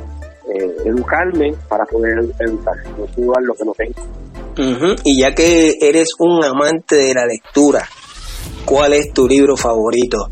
Eh, 0.54 0.76
educarme 0.86 1.54
para 1.70 1.86
poder 1.86 2.20
educar, 2.40 2.76
no 2.98 3.06
estudiar 3.06 3.42
lo 3.44 3.54
que 3.54 3.64
no 3.64 3.74
tengo. 3.74 5.00
Y 5.04 5.22
ya 5.22 5.34
que 5.34 5.78
eres 5.82 6.10
un 6.20 6.44
amante 6.44 6.96
de 6.96 7.14
la 7.14 7.26
lectura, 7.26 7.88
¿cuál 8.66 8.94
es 8.94 9.14
tu 9.14 9.28
libro 9.28 9.56
favorito? 9.56 10.28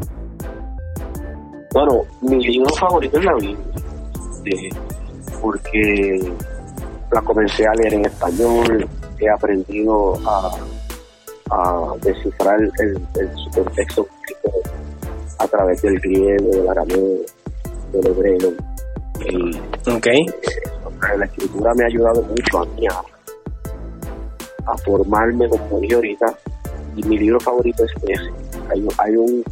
Bueno, 1.74 2.02
mi 2.22 2.44
libro 2.44 2.74
favorito 2.76 3.18
es 3.18 3.26
la 3.26 3.34
Biblia, 3.36 3.58
porque 5.42 6.34
la 7.12 7.22
comencé 7.22 7.66
a 7.68 7.74
leer 7.74 7.96
en 7.96 8.06
español, 8.06 8.88
he 9.20 9.30
aprendido 9.30 10.16
a, 10.28 10.52
a 11.52 11.94
descifrar 12.02 12.60
el, 12.62 12.72
su 13.36 13.50
contexto 13.52 14.08
a 15.38 15.48
través 15.48 15.82
del 15.82 16.00
griego, 16.00 16.56
del 16.56 16.70
arameo, 16.70 17.18
del 17.92 18.08
hebreo. 18.08 18.54
Y, 19.20 19.90
okay. 19.90 20.22
Eh, 20.22 21.18
la 21.18 21.26
escritura 21.26 21.74
me 21.76 21.84
ha 21.84 21.88
ayudado 21.88 22.22
mucho 22.22 22.60
a 22.60 22.66
mí 22.66 22.88
a, 22.88 23.04
formarme 24.86 25.50
como 25.50 25.80
dije 25.80 25.96
ahorita 25.96 26.34
y 26.96 27.04
mi 27.04 27.18
libro 27.18 27.40
favorito 27.40 27.84
es 27.84 27.92
ese. 28.04 28.32
Hay, 28.70 28.88
hay 29.00 29.16
un, 29.16 29.44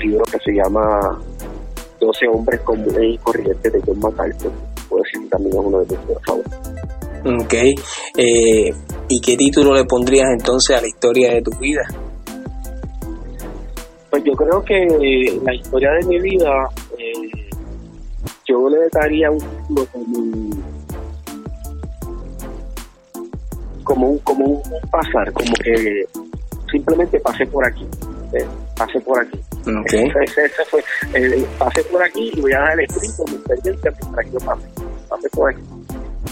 libro 0.00 0.24
que 0.24 0.38
se 0.40 0.52
llama 0.52 1.20
12 2.00 2.28
hombres 2.28 2.60
comunes 2.62 3.14
y 3.14 3.18
corrientes 3.18 3.72
de 3.72 3.82
John 3.86 4.00
MacArthur. 4.00 4.50
También 5.30 5.56
es 5.56 5.64
uno 5.64 5.78
de 5.80 5.96
mis 5.96 6.26
favoritos. 6.26 6.68
Ok. 7.24 7.54
Eh, 8.16 8.72
¿Y 9.08 9.20
qué 9.20 9.36
título 9.36 9.74
le 9.74 9.84
pondrías 9.84 10.28
entonces 10.32 10.76
a 10.76 10.80
la 10.80 10.88
historia 10.88 11.32
de 11.34 11.42
tu 11.42 11.50
vida? 11.58 11.82
Pues 14.10 14.22
yo 14.24 14.32
creo 14.32 14.62
que 14.64 15.40
la 15.42 15.54
historia 15.54 15.90
de 15.92 16.06
mi 16.06 16.18
vida, 16.20 16.68
eh, 16.98 17.48
yo 18.46 18.68
le 18.68 18.88
daría 18.92 19.30
un 19.30 19.38
título 19.38 19.86
como 23.84 24.08
un, 24.08 24.18
como 24.18 24.44
un, 24.44 24.62
pasar, 24.90 25.32
como 25.32 25.52
que 25.62 26.04
simplemente 26.70 27.18
pasé 27.20 27.46
por 27.46 27.66
aquí, 27.66 27.86
eh, 28.34 28.46
pasé 28.76 29.00
por 29.00 29.20
aquí. 29.20 29.40
Okay. 29.60 30.10
Ese, 30.24 30.64
fue, 30.70 30.82
pasé 31.58 31.82
por 31.84 32.02
aquí 32.02 32.30
y 32.34 32.40
voy 32.40 32.52
a 32.52 32.60
dar 32.60 32.80
el 32.80 32.86
escrito, 32.86 33.24
mi 33.26 33.36
experiencia 33.36 33.92
mientras 34.00 34.32
yo 34.32 34.38
pasé, 34.38 34.87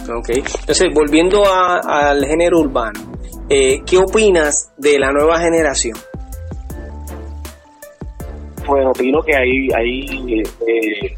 Ok, 0.09 0.29
entonces 0.29 0.89
volviendo 0.95 1.43
al 1.47 2.25
género 2.25 2.61
urbano, 2.61 3.01
eh, 3.49 3.83
¿qué 3.85 3.99
opinas 3.99 4.73
de 4.77 4.99
la 4.99 5.13
nueva 5.13 5.39
generación? 5.39 5.97
Pues 8.67 8.85
opino 8.87 9.21
que 9.23 9.37
hay, 9.37 9.69
hay, 9.77 10.43
eh, 10.67 11.17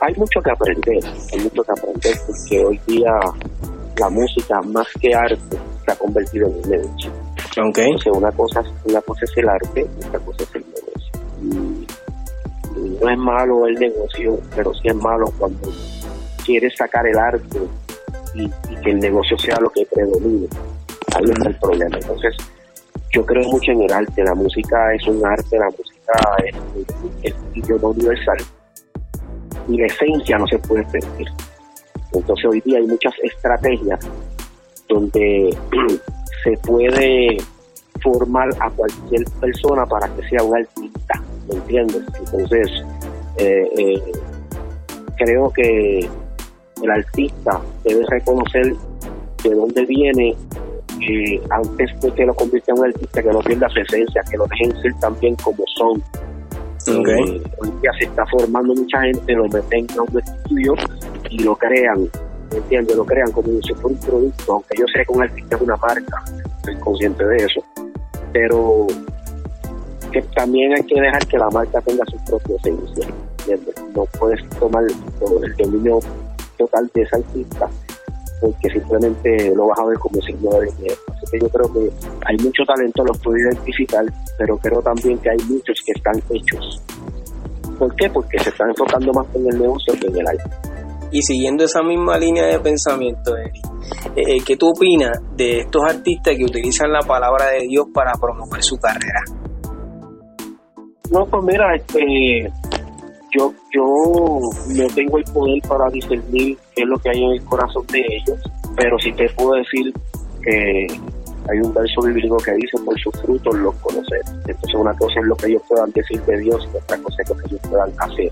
hay 0.00 0.14
mucho 0.14 0.40
que 0.40 0.50
aprender, 0.50 1.04
hay 1.32 1.40
mucho 1.40 1.62
que 1.62 1.72
aprender 1.72 2.16
porque 2.26 2.64
hoy 2.64 2.80
día 2.86 3.10
la 3.98 4.10
música 4.10 4.60
más 4.62 4.86
que 5.00 5.14
arte 5.14 5.58
se 5.84 5.92
ha 5.92 5.96
convertido 5.96 6.48
en 6.48 6.54
un 6.54 6.70
negocio. 6.70 7.12
Okay. 7.68 7.86
Entonces 7.86 8.12
una 8.14 8.30
cosa, 8.32 8.62
una 8.84 9.00
cosa 9.02 9.24
es 9.24 9.36
el 9.36 9.48
arte, 9.48 9.86
otra 10.06 10.20
cosa 10.20 10.42
es 10.42 10.54
el 10.54 10.64
negocio. 10.68 11.20
Y, 11.42 11.86
no 13.02 13.10
es 13.10 13.18
malo 13.18 13.66
el 13.66 13.74
negocio, 13.74 14.38
pero 14.54 14.72
sí 14.74 14.88
es 14.88 14.94
malo 14.94 15.26
cuando 15.38 15.68
quieres 16.50 16.74
sacar 16.76 17.06
el 17.06 17.16
arte 17.16 17.60
y, 18.34 18.48
que 18.82 18.90
el 18.90 18.98
negocio 18.98 19.38
sea 19.38 19.56
lo 19.60 19.70
que 19.70 19.86
predomine. 19.86 20.48
Ahí 21.14 21.24
está 21.30 21.48
el 21.48 21.56
problema. 21.56 21.96
Entonces, 21.96 22.36
yo 23.12 23.24
creo 23.24 23.48
mucho 23.48 23.70
en 23.70 23.82
el 23.82 23.92
arte. 23.92 24.24
La 24.24 24.34
música 24.34 24.94
es 24.94 25.06
un 25.06 25.24
arte, 25.24 25.58
la 25.58 25.70
música 25.70 26.12
es, 27.22 27.34
un 27.34 27.56
idioma 27.56 27.88
universal. 27.88 28.38
Y 29.68 29.78
la 29.78 29.86
esencia 29.86 30.38
no 30.38 30.46
se 30.48 30.58
puede 30.58 30.82
perder. 30.84 31.28
Entonces, 32.12 32.44
hoy 32.46 32.60
día 32.62 32.78
hay 32.78 32.86
muchas 32.86 33.14
estrategias 33.22 34.00
donde 34.88 35.56
se 36.44 36.56
puede 36.66 37.36
formar 38.02 38.48
a 38.58 38.70
cualquier 38.70 39.24
persona 39.40 39.86
para 39.86 40.08
que 40.16 40.28
sea 40.28 40.42
un 40.42 40.56
artista, 40.56 41.22
¿me 41.48 41.54
entiendes? 41.54 42.02
Entonces, 42.18 42.68
eh, 43.38 43.68
eh, 43.78 44.02
creo 45.16 45.50
que 45.50 46.08
el 46.82 46.90
artista 46.90 47.60
debe 47.84 48.04
reconocer 48.08 48.74
de 49.42 49.50
dónde 49.54 49.84
viene 49.86 50.36
eh, 51.08 51.40
antes 51.50 52.00
de 52.00 52.10
que 52.12 52.26
lo 52.26 52.34
convierta 52.34 52.72
en 52.72 52.78
un 52.78 52.84
artista, 52.86 53.22
que 53.22 53.30
no 53.30 53.38
pierda 53.40 53.68
su 53.70 53.80
esencia, 53.80 54.22
que 54.30 54.36
lo 54.36 54.46
dejen 54.46 54.82
ser 54.82 54.94
también 55.00 55.34
como 55.36 55.64
son. 55.76 56.02
Okay. 56.82 57.36
Eh, 57.36 57.42
hoy 57.58 57.72
día 57.80 57.90
se 57.98 58.04
está 58.04 58.24
formando 58.26 58.74
mucha 58.74 59.00
gente, 59.02 59.32
lo 59.32 59.44
meten 59.48 59.86
en 59.90 60.00
un 60.00 60.20
estudio 60.20 60.74
y 61.30 61.42
lo 61.42 61.54
crean, 61.56 62.08
¿entiendes? 62.52 62.96
Lo 62.96 63.04
crean 63.04 63.30
como 63.32 63.48
si 63.62 63.74
fuera 63.74 63.88
un 63.88 64.00
producto, 64.00 64.52
aunque 64.52 64.76
yo 64.78 64.84
sé 64.92 65.04
que 65.04 65.12
un 65.12 65.22
artista 65.22 65.56
es 65.56 65.62
una 65.62 65.76
marca, 65.76 66.24
estoy 66.56 66.76
consciente 66.76 67.24
de 67.24 67.36
eso, 67.36 67.64
pero 68.32 68.86
que 70.10 70.22
también 70.34 70.72
hay 70.74 70.82
que 70.82 71.00
dejar 71.00 71.26
que 71.26 71.38
la 71.38 71.50
marca 71.50 71.80
tenga 71.82 72.04
su 72.06 72.16
propia 72.24 72.56
esencia, 72.56 73.06
No 73.94 74.04
puedes 74.18 74.48
tomar 74.58 74.84
el 74.84 75.56
dominio 75.56 76.00
total 76.60 76.90
de 76.94 77.02
esa 77.02 77.16
artista 77.16 77.68
porque 78.40 78.70
simplemente 78.70 79.54
lo 79.54 79.68
vas 79.68 79.78
a 79.78 79.86
ver 79.86 79.98
como 79.98 80.20
signo 80.22 80.50
de 80.52 80.72
mierda. 80.80 80.96
Así 81.12 81.26
que 81.30 81.40
yo 81.40 81.48
creo 81.50 81.72
que 81.72 81.90
hay 82.24 82.36
mucho 82.38 82.64
talento, 82.64 83.04
lo 83.04 83.12
puedo 83.22 83.36
identificar, 83.36 84.04
pero 84.38 84.56
creo 84.56 84.80
también 84.80 85.18
que 85.18 85.30
hay 85.30 85.36
muchos 85.46 85.78
que 85.84 85.92
están 85.92 86.16
hechos. 86.30 86.82
¿Por 87.78 87.94
qué? 87.96 88.08
Porque 88.10 88.38
se 88.38 88.50
están 88.50 88.70
enfocando 88.70 89.12
más 89.12 89.26
en 89.34 89.46
el 89.52 89.60
negocio 89.60 89.94
que 90.00 90.06
en 90.06 90.16
el 90.16 90.26
arte. 90.26 90.50
Y 91.12 91.22
siguiendo 91.22 91.64
esa 91.64 91.82
misma 91.82 92.18
línea 92.18 92.46
de 92.46 92.60
pensamiento, 92.60 93.36
Eric, 93.36 93.56
eh, 94.16 94.36
eh, 94.36 94.36
¿qué 94.46 94.56
tú 94.56 94.70
opinas 94.70 95.18
de 95.36 95.60
estos 95.60 95.82
artistas 95.84 96.36
que 96.36 96.44
utilizan 96.44 96.92
la 96.92 97.00
palabra 97.00 97.50
de 97.50 97.66
Dios 97.68 97.86
para 97.92 98.12
promover 98.12 98.62
su 98.62 98.76
carrera? 98.76 99.20
No, 101.10 101.26
pues 101.26 101.44
mira, 101.44 101.74
este, 101.74 102.52
yo, 103.36 103.52
yo 103.72 103.84
no 104.68 104.86
tengo 104.94 105.18
el 105.18 105.24
poder 105.24 105.62
para 105.68 105.88
discernir 105.90 106.56
qué 106.74 106.82
es 106.82 106.88
lo 106.88 106.98
que 106.98 107.10
hay 107.10 107.22
en 107.22 107.30
el 107.32 107.44
corazón 107.44 107.86
de 107.88 108.00
ellos, 108.00 108.38
pero 108.76 108.98
sí 108.98 109.12
te 109.12 109.28
puedo 109.30 109.52
decir 109.54 109.92
que 110.42 110.86
hay 111.50 111.58
un 111.62 111.72
verso 111.72 112.02
bíblico 112.02 112.36
que 112.38 112.52
dice, 112.52 112.78
por 112.84 112.98
sus 113.00 113.20
frutos 113.22 113.54
los 113.58 113.74
conocer. 113.76 114.20
Entonces 114.46 114.74
una 114.74 114.94
cosa 114.94 115.20
es 115.20 115.26
lo 115.26 115.36
que 115.36 115.46
ellos 115.46 115.62
puedan 115.68 115.90
decir 115.92 116.20
de 116.22 116.38
Dios 116.38 116.68
y 116.72 116.76
otra 116.76 116.98
cosa 116.98 117.16
es 117.22 117.28
lo 117.28 117.36
que 117.36 117.46
ellos 117.46 117.60
puedan 117.68 117.92
hacer 117.98 118.30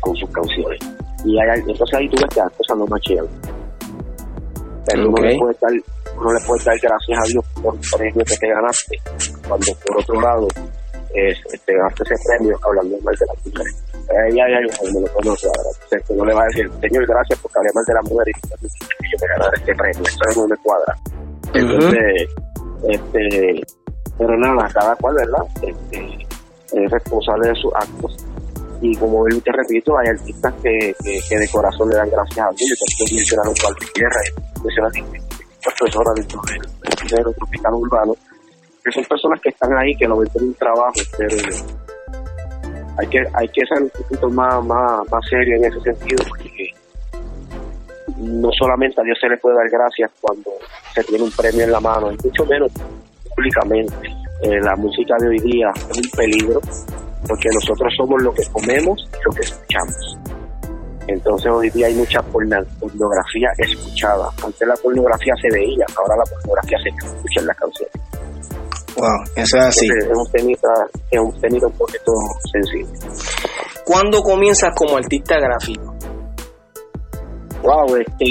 con 0.00 0.16
sus 0.16 0.30
canciones. 0.30 0.78
Y 1.24 1.38
hay, 1.38 1.60
entonces 1.60 1.94
ahí 1.94 2.08
tú 2.08 2.16
ves 2.20 2.34
que 2.34 2.40
las 2.40 2.52
cosas 2.52 2.78
no 2.78 2.86
machean. 2.86 3.26
Pero 4.86 5.08
uno, 5.08 5.22
le 5.22 5.38
puede 5.38 5.56
dar, 5.60 5.72
uno 6.18 6.32
le 6.32 6.46
puede 6.46 6.64
dar 6.64 6.78
gracias 6.80 7.18
a 7.18 7.28
Dios 7.28 7.44
por 7.62 7.74
el 7.74 7.80
premio 7.96 8.24
que 8.24 8.36
te 8.36 8.48
ganaste, 8.48 8.98
cuando 9.46 9.66
por 9.86 10.00
otro 10.00 10.20
lado 10.20 10.48
te 11.12 11.74
ganaste 11.74 12.02
ese 12.04 12.14
premio 12.26 12.58
hablando 12.64 12.96
mal 13.02 13.14
de 13.14 13.26
las 13.26 13.46
mujeres. 13.46 13.91
Ahí 14.10 14.40
hay 14.40 14.54
algo 14.54 14.70
que 14.70 14.92
no 14.92 15.00
lo 15.00 15.12
conoce 15.12 15.46
ahora. 15.46 15.70
Entonces 15.84 16.10
uno 16.10 16.24
le 16.24 16.34
va 16.34 16.42
a 16.42 16.46
decir, 16.46 16.70
Señor, 16.80 17.06
gracias 17.06 17.38
porque 17.40 17.58
hablé 17.58 17.70
mal 17.74 17.84
de 17.84 17.94
las 17.94 18.04
mujeres 18.10 18.36
y 18.60 19.10
yo 19.10 19.18
me 19.20 19.28
ganara 19.28 19.56
este 19.56 19.74
premio. 19.74 20.02
Eso 20.02 20.40
no 20.40 20.48
me 20.48 20.56
cuadra. 20.56 20.96
Entonces, 21.54 22.28
este, 22.88 23.60
pero 24.18 24.36
nada, 24.38 24.68
cada 24.72 24.96
cual, 24.96 25.14
¿verdad? 25.14 25.44
Este, 25.62 26.26
es 26.72 26.90
responsable 26.90 27.48
de 27.48 27.54
sus 27.54 27.72
actos. 27.74 28.16
Y 28.80 28.96
como 28.96 29.24
te 29.24 29.52
repito, 29.52 29.96
hay 29.96 30.08
artistas 30.08 30.52
que, 30.62 30.94
que, 31.28 31.38
de 31.38 31.48
corazón 31.48 31.88
le 31.88 31.96
dan 31.96 32.10
gracias 32.10 32.46
a 32.46 32.50
Dios. 32.50 32.70
Yo 32.70 33.06
te 33.06 33.14
mencionar 33.14 33.48
un 33.48 33.54
cual 33.54 33.74
tierra, 33.94 34.20
mencionar 34.64 34.92
profesora 35.62 36.12
del 36.14 36.26
género 37.08 37.32
tropical 37.32 37.74
urbano, 37.74 38.16
que 38.82 38.90
son 38.90 39.04
personas 39.04 39.40
que 39.40 39.50
están 39.50 39.72
ahí, 39.76 39.94
que 39.96 40.06
lo 40.06 40.18
ven 40.18 40.28
en 40.34 40.44
un 40.44 40.54
trabajo, 40.54 41.00
pero 41.16 41.36
hay 42.98 43.06
que, 43.08 43.24
hay 43.34 43.48
que 43.48 43.62
ser 43.66 43.82
un 43.82 43.90
poquito 43.90 44.30
más, 44.30 44.64
más, 44.64 45.10
más 45.10 45.24
serio 45.28 45.56
en 45.56 45.64
ese 45.64 45.80
sentido, 45.80 46.24
porque 46.28 46.70
no 48.18 48.50
solamente 48.52 49.00
a 49.00 49.04
Dios 49.04 49.18
se 49.20 49.28
le 49.28 49.36
puede 49.38 49.56
dar 49.56 49.68
gracias 49.70 50.10
cuando 50.20 50.50
se 50.94 51.02
tiene 51.04 51.24
un 51.24 51.30
premio 51.32 51.64
en 51.64 51.72
la 51.72 51.80
mano, 51.80 52.12
y 52.12 52.16
mucho 52.24 52.44
menos 52.46 52.70
públicamente. 53.34 53.94
Eh, 54.42 54.60
la 54.60 54.74
música 54.74 55.14
de 55.20 55.28
hoy 55.28 55.38
día 55.38 55.72
es 55.76 55.98
un 55.98 56.10
peligro 56.16 56.60
porque 57.28 57.48
nosotros 57.54 57.94
somos 57.96 58.20
lo 58.22 58.34
que 58.34 58.42
comemos 58.50 59.08
y 59.12 59.24
lo 59.24 59.30
que 59.30 59.42
escuchamos. 59.42 60.18
Entonces 61.06 61.50
hoy 61.50 61.70
día 61.70 61.86
hay 61.86 61.94
mucha 61.94 62.22
pornografía 62.22 63.50
escuchada. 63.58 64.28
Antes 64.44 64.66
la 64.66 64.74
pornografía 64.74 65.34
se 65.40 65.48
veía, 65.50 65.84
ahora 65.96 66.16
la 66.16 66.24
pornografía 66.24 66.78
se 66.82 66.88
escucha 66.88 67.40
en 67.40 67.46
las 67.46 67.56
canciones. 67.56 67.92
Wow, 68.96 69.24
eso 69.36 69.56
es 69.56 69.64
así. 69.64 69.86
es 69.86 70.08
un 70.08 70.30
temita, 70.30 70.68
es 71.10 71.20
un 71.20 71.40
temita 71.40 71.66
un 71.66 71.72
poquito 71.72 72.12
sensible. 72.52 72.92
¿Cuándo 73.84 74.22
comienzas 74.22 74.70
como 74.76 74.96
artista 74.96 75.36
gráfico? 75.38 75.94
Wow, 77.62 77.96
este, 77.96 78.26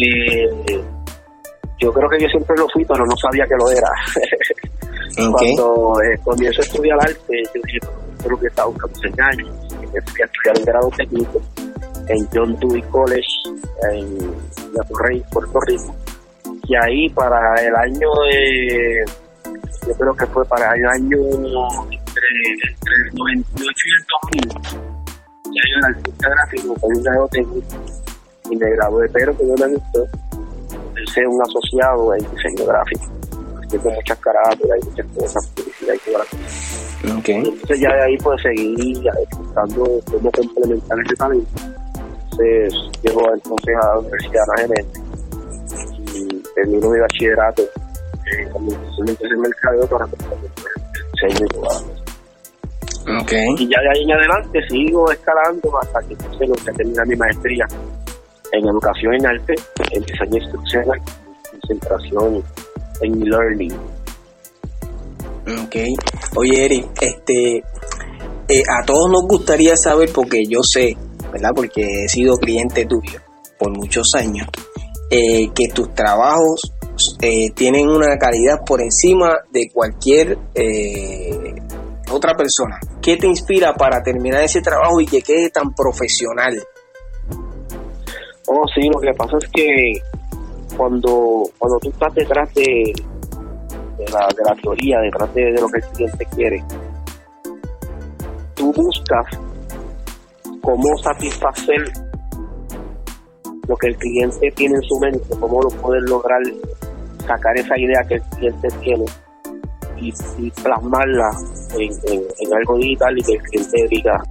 yo 1.80 1.92
creo 1.92 2.10
que 2.10 2.20
yo 2.20 2.28
siempre 2.28 2.56
lo 2.58 2.68
fui, 2.74 2.86
pero 2.86 3.06
no 3.06 3.16
sabía 3.18 3.46
que 3.46 3.56
lo 3.56 3.72
era. 3.72 3.90
Cuando 5.32 5.94
eh, 6.04 6.18
comienzo 6.24 6.62
a 6.62 6.66
estudiar 6.66 6.98
arte, 7.02 7.44
yo 7.54 7.62
dije, 7.66 7.80
creo 8.24 8.40
que 8.40 8.48
estaba 8.48 8.70
buscando 8.70 9.24
años, 9.24 9.50
empecé 9.74 10.24
a 10.24 10.26
estudiar 10.26 10.58
un 10.58 10.66
grado 10.66 10.90
técnico 10.96 11.42
en 12.08 12.28
John 12.34 12.56
Dewey 12.60 12.82
College 12.84 13.28
en 13.92 14.20
Yaturrey, 14.76 15.24
Puerto 15.32 15.60
Rico. 15.68 15.96
Y 16.68 16.76
ahí 16.76 17.10
para 17.10 17.62
el 17.62 17.76
año 17.76 18.10
de, 18.32 19.06
yo 19.88 19.94
creo 19.96 20.16
que 20.16 20.26
fue 20.28 20.46
para 20.46 20.74
el 20.76 20.86
año 20.86 21.18
entre, 21.90 22.28
entre 22.70 22.96
el 22.96 23.16
98 23.16 23.66
y 23.66 23.92
el 23.92 24.50
2000, 24.50 24.82
ya 25.54 25.62
yo 25.70 25.78
era 25.80 25.88
artista 25.88 26.30
gráfico 26.30 26.76
con 26.76 26.96
un 26.96 27.04
grado 27.04 27.28
técnico 27.30 27.68
y 28.50 28.56
me 28.56 28.70
gradué, 28.72 29.10
pero 29.10 29.38
que 29.38 29.44
no 29.44 29.56
me 29.56 29.76
gustó 29.76 30.08
ser 31.14 31.28
un 31.28 31.42
asociado 31.42 32.14
en 32.16 32.20
diseño 32.32 32.66
gráfico. 32.66 33.06
Tengo 33.70 33.90
muchas 33.90 34.20
carátulas, 34.20 34.72
hay 34.72 34.90
muchas 34.90 35.06
cosas, 35.16 35.48
publicidad 35.48 35.94
y 36.06 36.12
la 36.12 37.18
Okay. 37.18 37.38
Entonces 37.38 37.80
ya 37.80 37.90
de 37.96 38.04
ahí 38.04 38.18
pues 38.18 38.40
seguir 38.44 39.10
buscando 39.38 40.00
cómo 40.12 40.32
complementar 40.32 41.00
ese 41.00 41.16
talento. 41.16 41.50
Entonces 42.32 42.74
llego 43.02 43.34
entonces 43.34 43.76
a 43.82 43.88
la 43.88 44.00
Universidad 44.00 44.44
de 44.56 44.62
Gerente 44.62 45.00
y 46.14 46.44
termino 46.54 46.90
mi 46.90 47.00
bachillerato 47.00 47.64
en 48.32 49.42
mercadeo 49.42 49.88
para 49.88 50.08
Okay. 53.24 53.48
Y 53.58 53.68
ya 53.68 53.82
de 53.82 53.90
ahí 53.90 54.04
en 54.04 54.12
adelante 54.12 54.60
sigo 54.70 55.12
escalando 55.12 55.72
hasta 55.82 56.00
que 56.02 56.14
entonces 56.14 56.76
termina 56.76 57.04
mi 57.06 57.16
maestría 57.16 57.66
en 58.52 58.68
educación 58.68 59.16
en 59.16 59.26
arte, 59.26 59.56
en 59.92 60.04
diseño 60.04 60.38
instruccional, 60.38 61.02
concentración 61.50 62.44
en 63.02 63.30
learning. 63.30 63.74
Ok. 65.66 65.76
Oye, 66.36 66.66
Eric, 66.66 66.86
este, 67.02 67.64
eh, 68.48 68.64
a 68.70 68.86
todos 68.86 69.10
nos 69.10 69.24
gustaría 69.28 69.76
saber, 69.76 70.12
porque 70.14 70.44
yo 70.48 70.62
sé, 70.62 70.96
¿verdad? 71.32 71.52
Porque 71.56 71.82
he 71.82 72.08
sido 72.08 72.38
cliente 72.38 72.86
tuyo 72.86 73.20
por 73.58 73.72
muchos 73.72 74.14
años, 74.16 74.48
eh, 75.10 75.50
que 75.56 75.68
tus 75.70 75.94
trabajos 75.96 76.62
eh, 77.22 77.52
tienen 77.56 77.90
una 77.90 78.18
calidad 78.18 78.64
por 78.66 78.82
encima 78.82 79.38
de 79.52 79.70
cualquier 79.74 80.38
otra 82.12 82.36
persona. 82.36 82.80
¿Qué 83.02 83.18
te 83.18 83.28
inspira 83.28 83.74
para 83.74 84.04
terminar 84.04 84.44
ese 84.44 84.62
trabajo 84.62 85.00
y 85.02 85.06
que 85.06 85.22
quede 85.22 85.50
tan 85.50 85.74
profesional? 85.74 86.62
Oh, 88.48 88.66
sí, 88.74 88.82
lo 88.94 89.00
que 89.00 89.14
pasa 89.18 89.38
es 89.38 89.48
que 89.50 89.94
cuando, 90.76 91.44
cuando 91.58 91.80
tú 91.80 91.90
estás 91.90 92.14
detrás 92.14 92.54
de, 92.54 92.94
la, 94.12 94.28
de 94.36 94.44
la 94.44 94.56
teoría, 94.62 95.00
detrás 95.00 95.34
de, 95.34 95.52
lo 95.52 95.68
que 95.68 95.80
el 95.80 95.86
cliente 95.94 96.26
quiere, 96.36 96.64
tú 98.56 98.74
buscas 98.74 99.26
cómo 100.62 100.98
satisfacer 100.98 102.11
lo 103.72 103.78
que 103.78 103.88
el 103.88 103.98
cliente 103.98 104.52
tiene 104.52 104.76
en 104.76 104.82
su 104.82 105.00
mente, 105.00 105.24
cómo 105.40 105.62
lo 105.62 105.70
puedes 105.70 106.04
lograr 106.04 106.42
sacar 107.26 107.58
esa 107.58 107.80
idea 107.80 108.04
que 108.06 108.16
el 108.16 108.22
cliente 108.22 108.68
tiene 108.82 109.06
y, 109.96 110.52
plasmarla 110.62 111.30
en, 111.78 112.54
algo 112.54 112.78
digital 112.78 113.18
y 113.18 113.24
que 113.24 113.34
el 113.34 113.42
cliente 113.44 113.88
diga, 113.90 114.22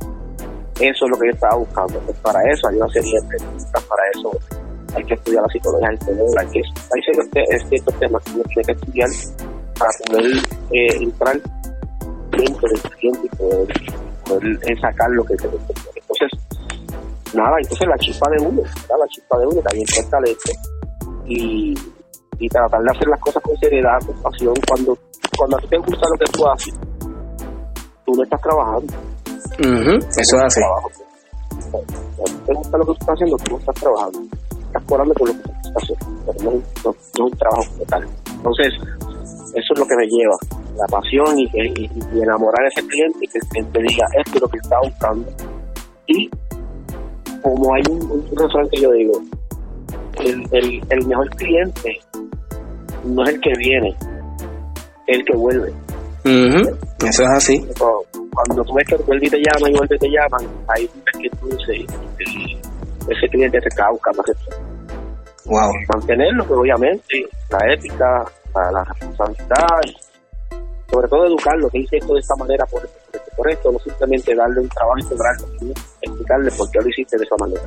eso 0.78 1.04
es 1.06 1.10
lo 1.10 1.16
que 1.18 1.28
yo 1.28 1.32
estaba 1.32 1.56
buscando. 1.56 1.98
Pues 2.00 2.18
para 2.18 2.40
eso 2.50 2.68
hay 2.68 2.76
una 2.76 2.88
serie 2.90 3.18
de 3.18 3.28
preguntas, 3.28 3.84
para 3.84 4.02
eso 4.14 4.30
hay 4.94 5.04
que 5.04 5.14
estudiar 5.14 5.42
la 5.42 5.48
psicología 5.48 5.88
del 5.88 5.98
cerebro, 6.00 6.32
hay 6.38 6.46
que 6.48 6.60
hay 6.60 7.60
ciertos, 7.68 7.94
temas 7.98 8.22
que 8.24 8.32
uno 8.32 8.42
tiene 8.44 8.64
que 8.66 8.72
estudiar 8.72 9.08
para 9.78 9.90
poder 10.06 10.24
eh, 10.72 10.96
entrar 11.00 11.40
dentro 12.30 12.68
del 12.68 12.82
cliente 12.98 13.20
y 13.24 13.36
poder, 13.36 13.68
poder 14.26 14.80
sacar 14.80 15.10
lo 15.12 15.24
que 15.24 15.36
te 15.36 15.46
Entonces, 15.46 16.59
nada, 17.34 17.56
entonces 17.60 17.88
la 17.88 17.98
chispa 17.98 18.30
de 18.30 18.46
uno, 18.46 18.62
la 18.62 19.06
chispa 19.08 19.38
de 19.38 19.46
uno, 19.46 19.60
también 19.62 19.86
el 19.96 20.10
talento 20.10 20.52
y, 21.26 21.74
y 22.38 22.48
tratar 22.48 22.80
de 22.80 22.90
hacer 22.90 23.08
las 23.08 23.20
cosas 23.20 23.42
con 23.42 23.56
seriedad, 23.58 23.98
con 24.06 24.22
pasión, 24.22 24.54
cuando, 24.68 24.98
cuando 25.36 25.56
a 25.56 25.60
ti 25.60 25.68
te 25.68 25.78
gusta 25.78 26.06
lo 26.08 26.18
que 26.18 26.32
tú 26.32 26.48
haces, 26.48 26.74
tú 28.04 28.12
no 28.14 28.22
estás 28.22 28.40
trabajando 28.40 28.92
eso 29.58 30.36
es 30.36 30.42
así. 30.42 30.60
¿Te 32.46 32.54
gusta 32.54 32.78
lo 32.78 32.84
que 32.86 32.92
estás 32.92 33.08
haciendo? 33.08 33.36
Tú 33.36 33.52
no 33.52 33.58
estás 33.58 33.74
trabajando. 33.76 34.18
Estás 34.66 34.82
cobrando 34.84 35.14
por 35.14 35.28
lo 35.28 35.34
que 35.34 35.40
estás 35.40 35.72
haciendo, 35.76 36.32
pero 36.32 36.44
no, 36.44 36.62
no, 36.84 36.90
es 36.90 37.20
un 37.20 37.30
trabajo 37.38 37.64
total. 37.78 38.08
Entonces, 38.36 38.74
eso 39.54 39.74
es 39.74 39.78
lo 39.78 39.86
que 39.86 39.96
me 39.96 40.06
lleva, 40.06 40.36
la 40.76 40.86
pasión 40.86 41.38
y, 41.38 41.44
y, 41.54 42.22
enamorar 42.22 42.64
a 42.64 42.68
ese 42.68 42.86
cliente 42.86 43.18
y 43.20 43.26
que 43.26 43.38
el 43.38 43.48
cliente 43.48 43.82
diga, 43.82 44.06
esto 44.16 44.36
es 44.36 44.40
lo 44.40 44.48
que 44.48 44.58
está 44.58 44.78
buscando. 44.80 45.28
Y 46.06 46.30
como 47.42 47.74
hay 47.74 47.82
un, 47.90 48.10
un 48.10 48.68
que 48.70 48.80
yo 48.80 48.92
digo, 48.92 49.12
el, 50.24 50.46
el, 50.52 50.82
el 50.90 51.06
mejor 51.06 51.28
cliente 51.30 51.98
no 53.04 53.22
es 53.24 53.34
el 53.34 53.40
que 53.40 53.52
viene, 53.58 53.96
es 55.06 55.18
el 55.18 55.24
que 55.24 55.36
vuelve. 55.36 55.72
Eso 57.02 57.22
es 57.22 57.30
así 57.30 57.66
cuando 58.34 58.64
tú 58.64 58.74
ves 58.74 58.86
que 58.88 58.96
vuelve 59.04 59.26
y 59.26 59.30
te 59.30 59.38
llaman 59.38 59.72
y 59.72 59.76
vuelve 59.76 59.96
y 59.96 59.98
te 59.98 60.08
llaman, 60.08 60.46
ahí 60.68 60.88
ves 61.04 61.16
que 61.20 61.30
tú 61.36 61.48
ese 63.08 63.28
cliente 63.28 63.58
te 63.60 63.76
cauca 63.76 64.10
más 64.16 64.26
Wow. 65.46 65.72
Mantenerlo, 65.94 66.44
pero 66.44 66.60
obviamente, 66.60 67.26
la 67.50 67.58
ética, 67.72 68.24
la, 68.54 68.84
responsabilidad, 68.84 69.80
sobre 70.90 71.08
todo 71.08 71.26
educarlo, 71.26 71.68
que 71.70 71.78
hice 71.78 71.96
esto 71.96 72.14
de 72.14 72.20
esta 72.20 72.34
manera 72.36 72.64
por 72.66 72.84
esto, 72.84 73.20
por 73.36 73.50
esto, 73.50 73.72
no 73.72 73.78
simplemente 73.78 74.34
darle 74.34 74.60
un 74.60 74.68
trabajo 74.68 74.98
y 74.98 75.02
sino 75.02 75.72
explicarle 76.02 76.50
por 76.50 76.70
qué 76.70 76.78
lo 76.80 76.88
hiciste 76.88 77.16
de 77.16 77.24
esa 77.24 77.36
manera. 77.38 77.62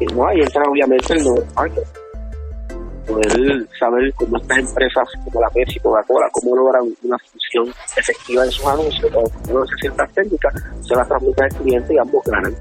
Y 0.00 0.06
no, 0.06 0.26
ahí 0.26 0.40
entra 0.40 0.62
obviamente 0.68 1.14
el 1.14 1.22
nuevo 1.22 1.44
poder 3.06 3.68
saber 3.78 4.12
cómo 4.14 4.36
estas 4.38 4.58
empresas 4.58 5.08
como 5.24 5.40
la 5.40 5.48
Pepsi, 5.50 5.78
Coca-Cola, 5.80 6.26
cómo 6.32 6.56
logran 6.56 6.82
una 7.02 7.18
función 7.18 7.74
efectiva 7.96 8.44
en 8.44 8.50
sus 8.50 8.66
anuncios, 8.66 9.12
o 9.14 9.24
cómo 9.46 9.64
esas 9.64 9.78
ciertas 9.80 10.12
técnicas, 10.12 10.54
se 10.80 10.94
las 10.94 11.08
transmiten 11.08 11.44
al 11.44 11.60
cliente 11.60 11.94
y 11.94 11.98
ambos 11.98 12.24
ganan. 12.24 12.54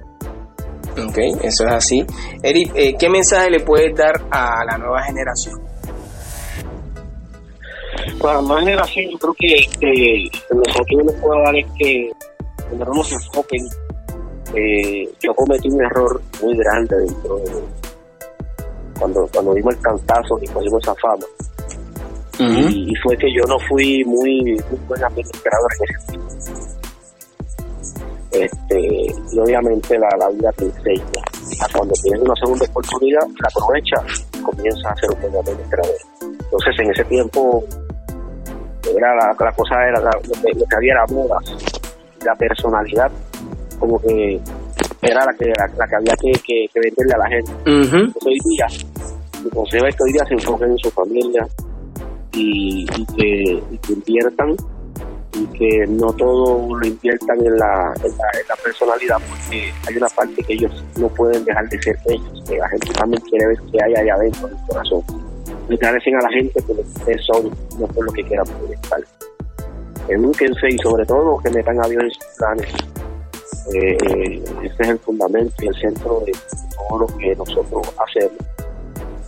Ok, 1.08 1.18
eso 1.42 1.66
es 1.66 1.72
así. 1.72 2.06
Eric, 2.44 2.72
eh, 2.76 2.96
¿qué 3.00 3.10
mensaje 3.10 3.50
le 3.50 3.62
puedes 3.62 3.96
dar 3.96 4.14
a 4.30 4.64
la 4.66 4.78
nueva 4.78 5.02
generación? 5.02 5.73
Para 8.20 8.42
más 8.42 8.60
generación, 8.60 9.12
yo 9.12 9.18
creo 9.18 9.34
que, 9.34 9.48
que 9.80 10.24
el 10.24 10.58
mensaje 10.58 10.86
que 10.88 10.96
yo 10.96 11.04
les 11.04 11.16
puedo 11.22 11.42
dar 11.42 11.56
es 11.56 11.66
que 11.78 12.12
cuando 12.70 12.86
no 12.94 13.04
se 13.04 13.16
enfoquen, 13.16 13.68
eh, 14.56 15.10
yo 15.22 15.34
cometí 15.36 15.70
un 15.70 15.84
error 15.84 16.22
muy 16.42 16.58
grande 16.58 16.96
dentro 16.98 17.38
de 17.38 17.52
cuando, 19.00 19.28
cuando 19.34 19.54
dimos 19.54 19.76
el 19.76 19.82
cantazo 19.82 20.40
y 20.42 20.48
cogimos 20.48 20.82
esa 20.84 20.96
fama. 20.96 21.26
y, 22.40 22.92
y 22.92 22.96
fue 23.04 23.18
que 23.18 23.32
yo 23.34 23.44
no 23.48 23.58
fui 23.68 24.04
muy, 24.06 24.42
muy 24.44 24.80
buen 24.88 25.04
administrador 25.04 25.72
en 25.80 25.96
ese 25.96 26.08
tiempo. 26.08 26.34
Este, 28.32 29.14
y 29.32 29.40
obviamente 29.40 29.98
la, 30.00 30.10
la 30.18 30.30
vida 30.30 30.52
te 30.54 30.66
enseña. 30.66 31.24
Cuando 31.72 31.94
tienes 32.02 32.22
una 32.22 32.36
segunda 32.36 32.66
oportunidad, 32.66 33.22
la 33.22 33.50
aprovecha 33.50 33.98
y 34.34 34.42
comienza 34.42 34.90
a 34.90 34.96
ser 34.96 35.12
un 35.12 35.22
buen 35.22 35.36
administrador. 35.36 35.96
Entonces, 36.22 36.76
en 36.80 36.92
ese 36.92 37.04
tiempo, 37.06 37.64
era 38.92 39.16
la, 39.16 39.36
la 39.40 39.52
cosa 39.54 39.76
era 39.88 40.00
la- 40.00 40.12
lo, 40.12 40.42
que, 40.42 40.60
lo 40.60 40.66
que 40.66 40.76
había 40.76 40.94
era 40.94 41.06
moda, 41.08 41.40
la 42.26 42.36
personalidad, 42.36 43.12
como 43.80 44.00
que 44.02 44.40
era 45.02 45.26
la 45.26 45.34
que, 45.34 45.46
la, 45.48 45.68
la 45.78 45.88
que 45.88 45.96
había 45.96 46.16
que, 46.16 46.32
que, 46.46 46.66
que 46.74 46.80
venderle 46.80 47.14
a 47.14 47.18
la 47.18 47.28
gente. 47.28 47.52
Ujú. 47.52 47.98
Entonces, 47.98 48.24
hoy 48.26 48.40
día, 48.46 48.68
mi 49.44 49.50
consejo 49.50 49.86
es 49.88 49.96
que 49.96 50.04
hoy 50.04 50.14
día 50.14 50.26
se 50.26 50.34
enfoquen 50.36 50.72
en 50.72 50.78
su 50.78 50.90
familia 50.92 51.48
y, 52.34 52.86
y 52.96 53.06
que, 53.18 53.64
y 53.72 53.78
que 53.78 53.94
inviertan 53.94 54.56
y 55.36 55.46
que 55.58 55.86
no 55.88 56.14
todo 56.14 56.78
lo 56.78 56.86
inviertan 56.88 57.38
en 57.40 57.58
la, 57.58 57.92
en 58.04 58.12
la, 58.18 58.40
en 58.40 58.48
la 58.48 58.56
personalidad 58.64 59.18
porque 59.28 59.74
hay 59.88 59.98
una 59.98 60.08
parte 60.10 60.44
que 60.44 60.54
ellos 60.54 60.84
no 60.98 61.08
pueden 61.10 61.44
dejar 61.44 61.68
de 61.70 61.82
ser 61.82 61.98
ellos, 62.06 62.44
que 62.48 62.58
la 62.58 62.70
gente 62.70 62.94
también 62.94 63.22
quiere 63.24 63.48
ver 63.48 63.58
qué 63.72 63.84
hay 63.84 63.96
allá 63.96 64.14
adentro 64.14 64.48
del 64.48 64.58
corazón. 64.68 65.04
Y 65.70 65.74
agradecen 65.76 66.16
a 66.16 66.22
la 66.22 66.30
gente 66.30 66.62
por 66.62 66.76
lo 66.76 66.84
que 66.84 66.90
ustedes 66.90 67.26
son, 67.26 67.52
no 67.80 67.88
por 67.88 68.06
lo 68.06 68.12
que 68.12 68.24
quieran 68.24 68.46
proyectar. 68.46 69.00
Edúquense 70.10 70.68
y 70.70 70.78
sobre 70.80 71.06
todo 71.06 71.38
que 71.40 71.50
metan 71.50 71.82
a 71.84 71.88
Dios 71.88 72.04
en 72.04 72.12
sus 72.12 72.26
planes. 72.38 72.74
Eh, 73.74 74.44
este 74.64 74.84
es 74.84 74.90
el 74.90 75.00
fundamento 75.00 75.56
y 75.60 75.68
el 75.68 75.76
centro 75.76 76.22
de 76.26 76.34
todo 76.76 77.00
lo 77.00 77.08
que 77.18 77.36
nosotros 77.36 77.82
hacemos. 77.98 78.38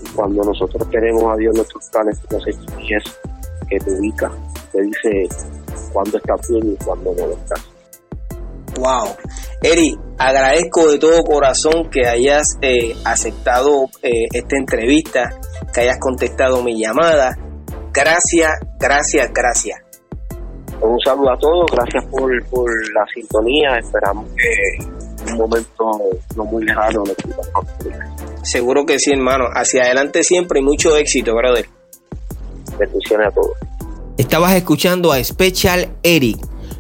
Y 0.04 0.10
cuando 0.10 0.44
nosotros 0.44 0.90
tenemos 0.90 1.24
a 1.24 1.38
Dios 1.38 1.54
en 1.54 1.58
nuestros 1.58 1.90
planes, 1.90 2.20
entonces 2.22 2.58
es 2.90 3.04
que 3.70 3.80
te 3.80 3.92
ubica, 3.92 4.32
te 4.72 4.82
dice 4.82 5.30
cuándo 5.94 6.18
estás 6.18 6.50
bien 6.50 6.74
y 6.74 6.84
cuándo 6.84 7.14
no 7.18 7.28
lo 7.28 7.34
estás. 7.34 7.66
Wow. 8.78 9.16
Eri, 9.62 9.98
agradezco 10.18 10.92
de 10.92 11.00
todo 11.00 11.24
corazón 11.24 11.90
que 11.90 12.06
hayas 12.08 12.58
eh, 12.62 12.94
aceptado 13.06 13.86
eh, 14.04 14.26
esta 14.34 14.58
entrevista, 14.58 15.30
que 15.76 15.82
hayas 15.82 16.00
contestado 16.00 16.64
mi 16.64 16.80
llamada. 16.80 17.38
Gracias, 17.92 18.52
gracias, 18.80 19.30
gracias. 19.34 19.82
Un 20.82 20.98
saludo 21.04 21.32
a 21.32 21.38
todos, 21.38 21.66
gracias 21.72 22.06
por, 22.06 22.46
por 22.46 22.70
la 22.94 23.06
sintonía, 23.14 23.78
esperamos 23.78 24.26
que 24.36 24.86
en 25.26 25.34
un 25.34 25.38
momento 25.38 26.00
no 26.36 26.46
muy 26.46 26.66
lejano. 26.66 27.04
Seguro 28.44 28.86
que 28.86 29.00
sí, 29.00 29.12
hermano. 29.12 29.46
Hacia 29.54 29.84
adelante 29.84 30.24
siempre 30.24 30.60
y 30.60 30.64
mucho 30.64 30.96
éxito, 30.98 31.36
brother. 31.36 31.68
Bendiciones 32.78 33.28
a 33.28 33.32
todos. 33.32 33.52
Estabas 34.18 34.56
escuchando 34.56 35.12
a 35.12 35.24
Special 35.24 35.90
Eric. 36.04 36.38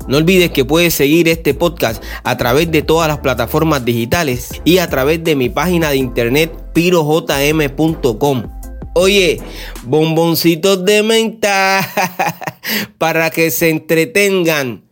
No 0.07 0.17
olvides 0.17 0.51
que 0.51 0.65
puedes 0.65 0.93
seguir 0.93 1.27
este 1.27 1.53
podcast 1.53 2.03
a 2.23 2.37
través 2.37 2.69
de 2.71 2.81
todas 2.83 3.07
las 3.07 3.19
plataformas 3.19 3.83
digitales 3.83 4.49
y 4.63 4.77
a 4.77 4.89
través 4.89 5.23
de 5.23 5.35
mi 5.35 5.49
página 5.49 5.89
de 5.89 5.97
internet 5.97 6.51
pirojm.com. 6.73 8.54
Oye, 8.97 9.41
bomboncitos 9.83 10.85
de 10.85 11.03
menta 11.03 11.81
para 12.97 13.29
que 13.29 13.51
se 13.51 13.69
entretengan. 13.69 14.85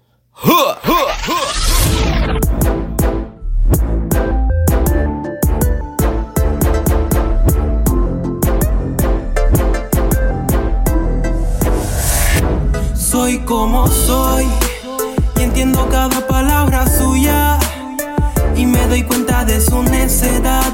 Soy 12.94 13.40
como 13.46 13.88
soy 13.88 14.46
y 15.40 15.44
entiendo 15.44 15.88
cada 15.90 16.28
palabra 16.28 16.86
suya 16.98 17.58
y 18.58 18.66
me 18.66 18.86
doy 18.88 19.04
cuenta 19.04 19.46
de 19.46 19.62
su 19.62 19.82
necedad 19.82 20.74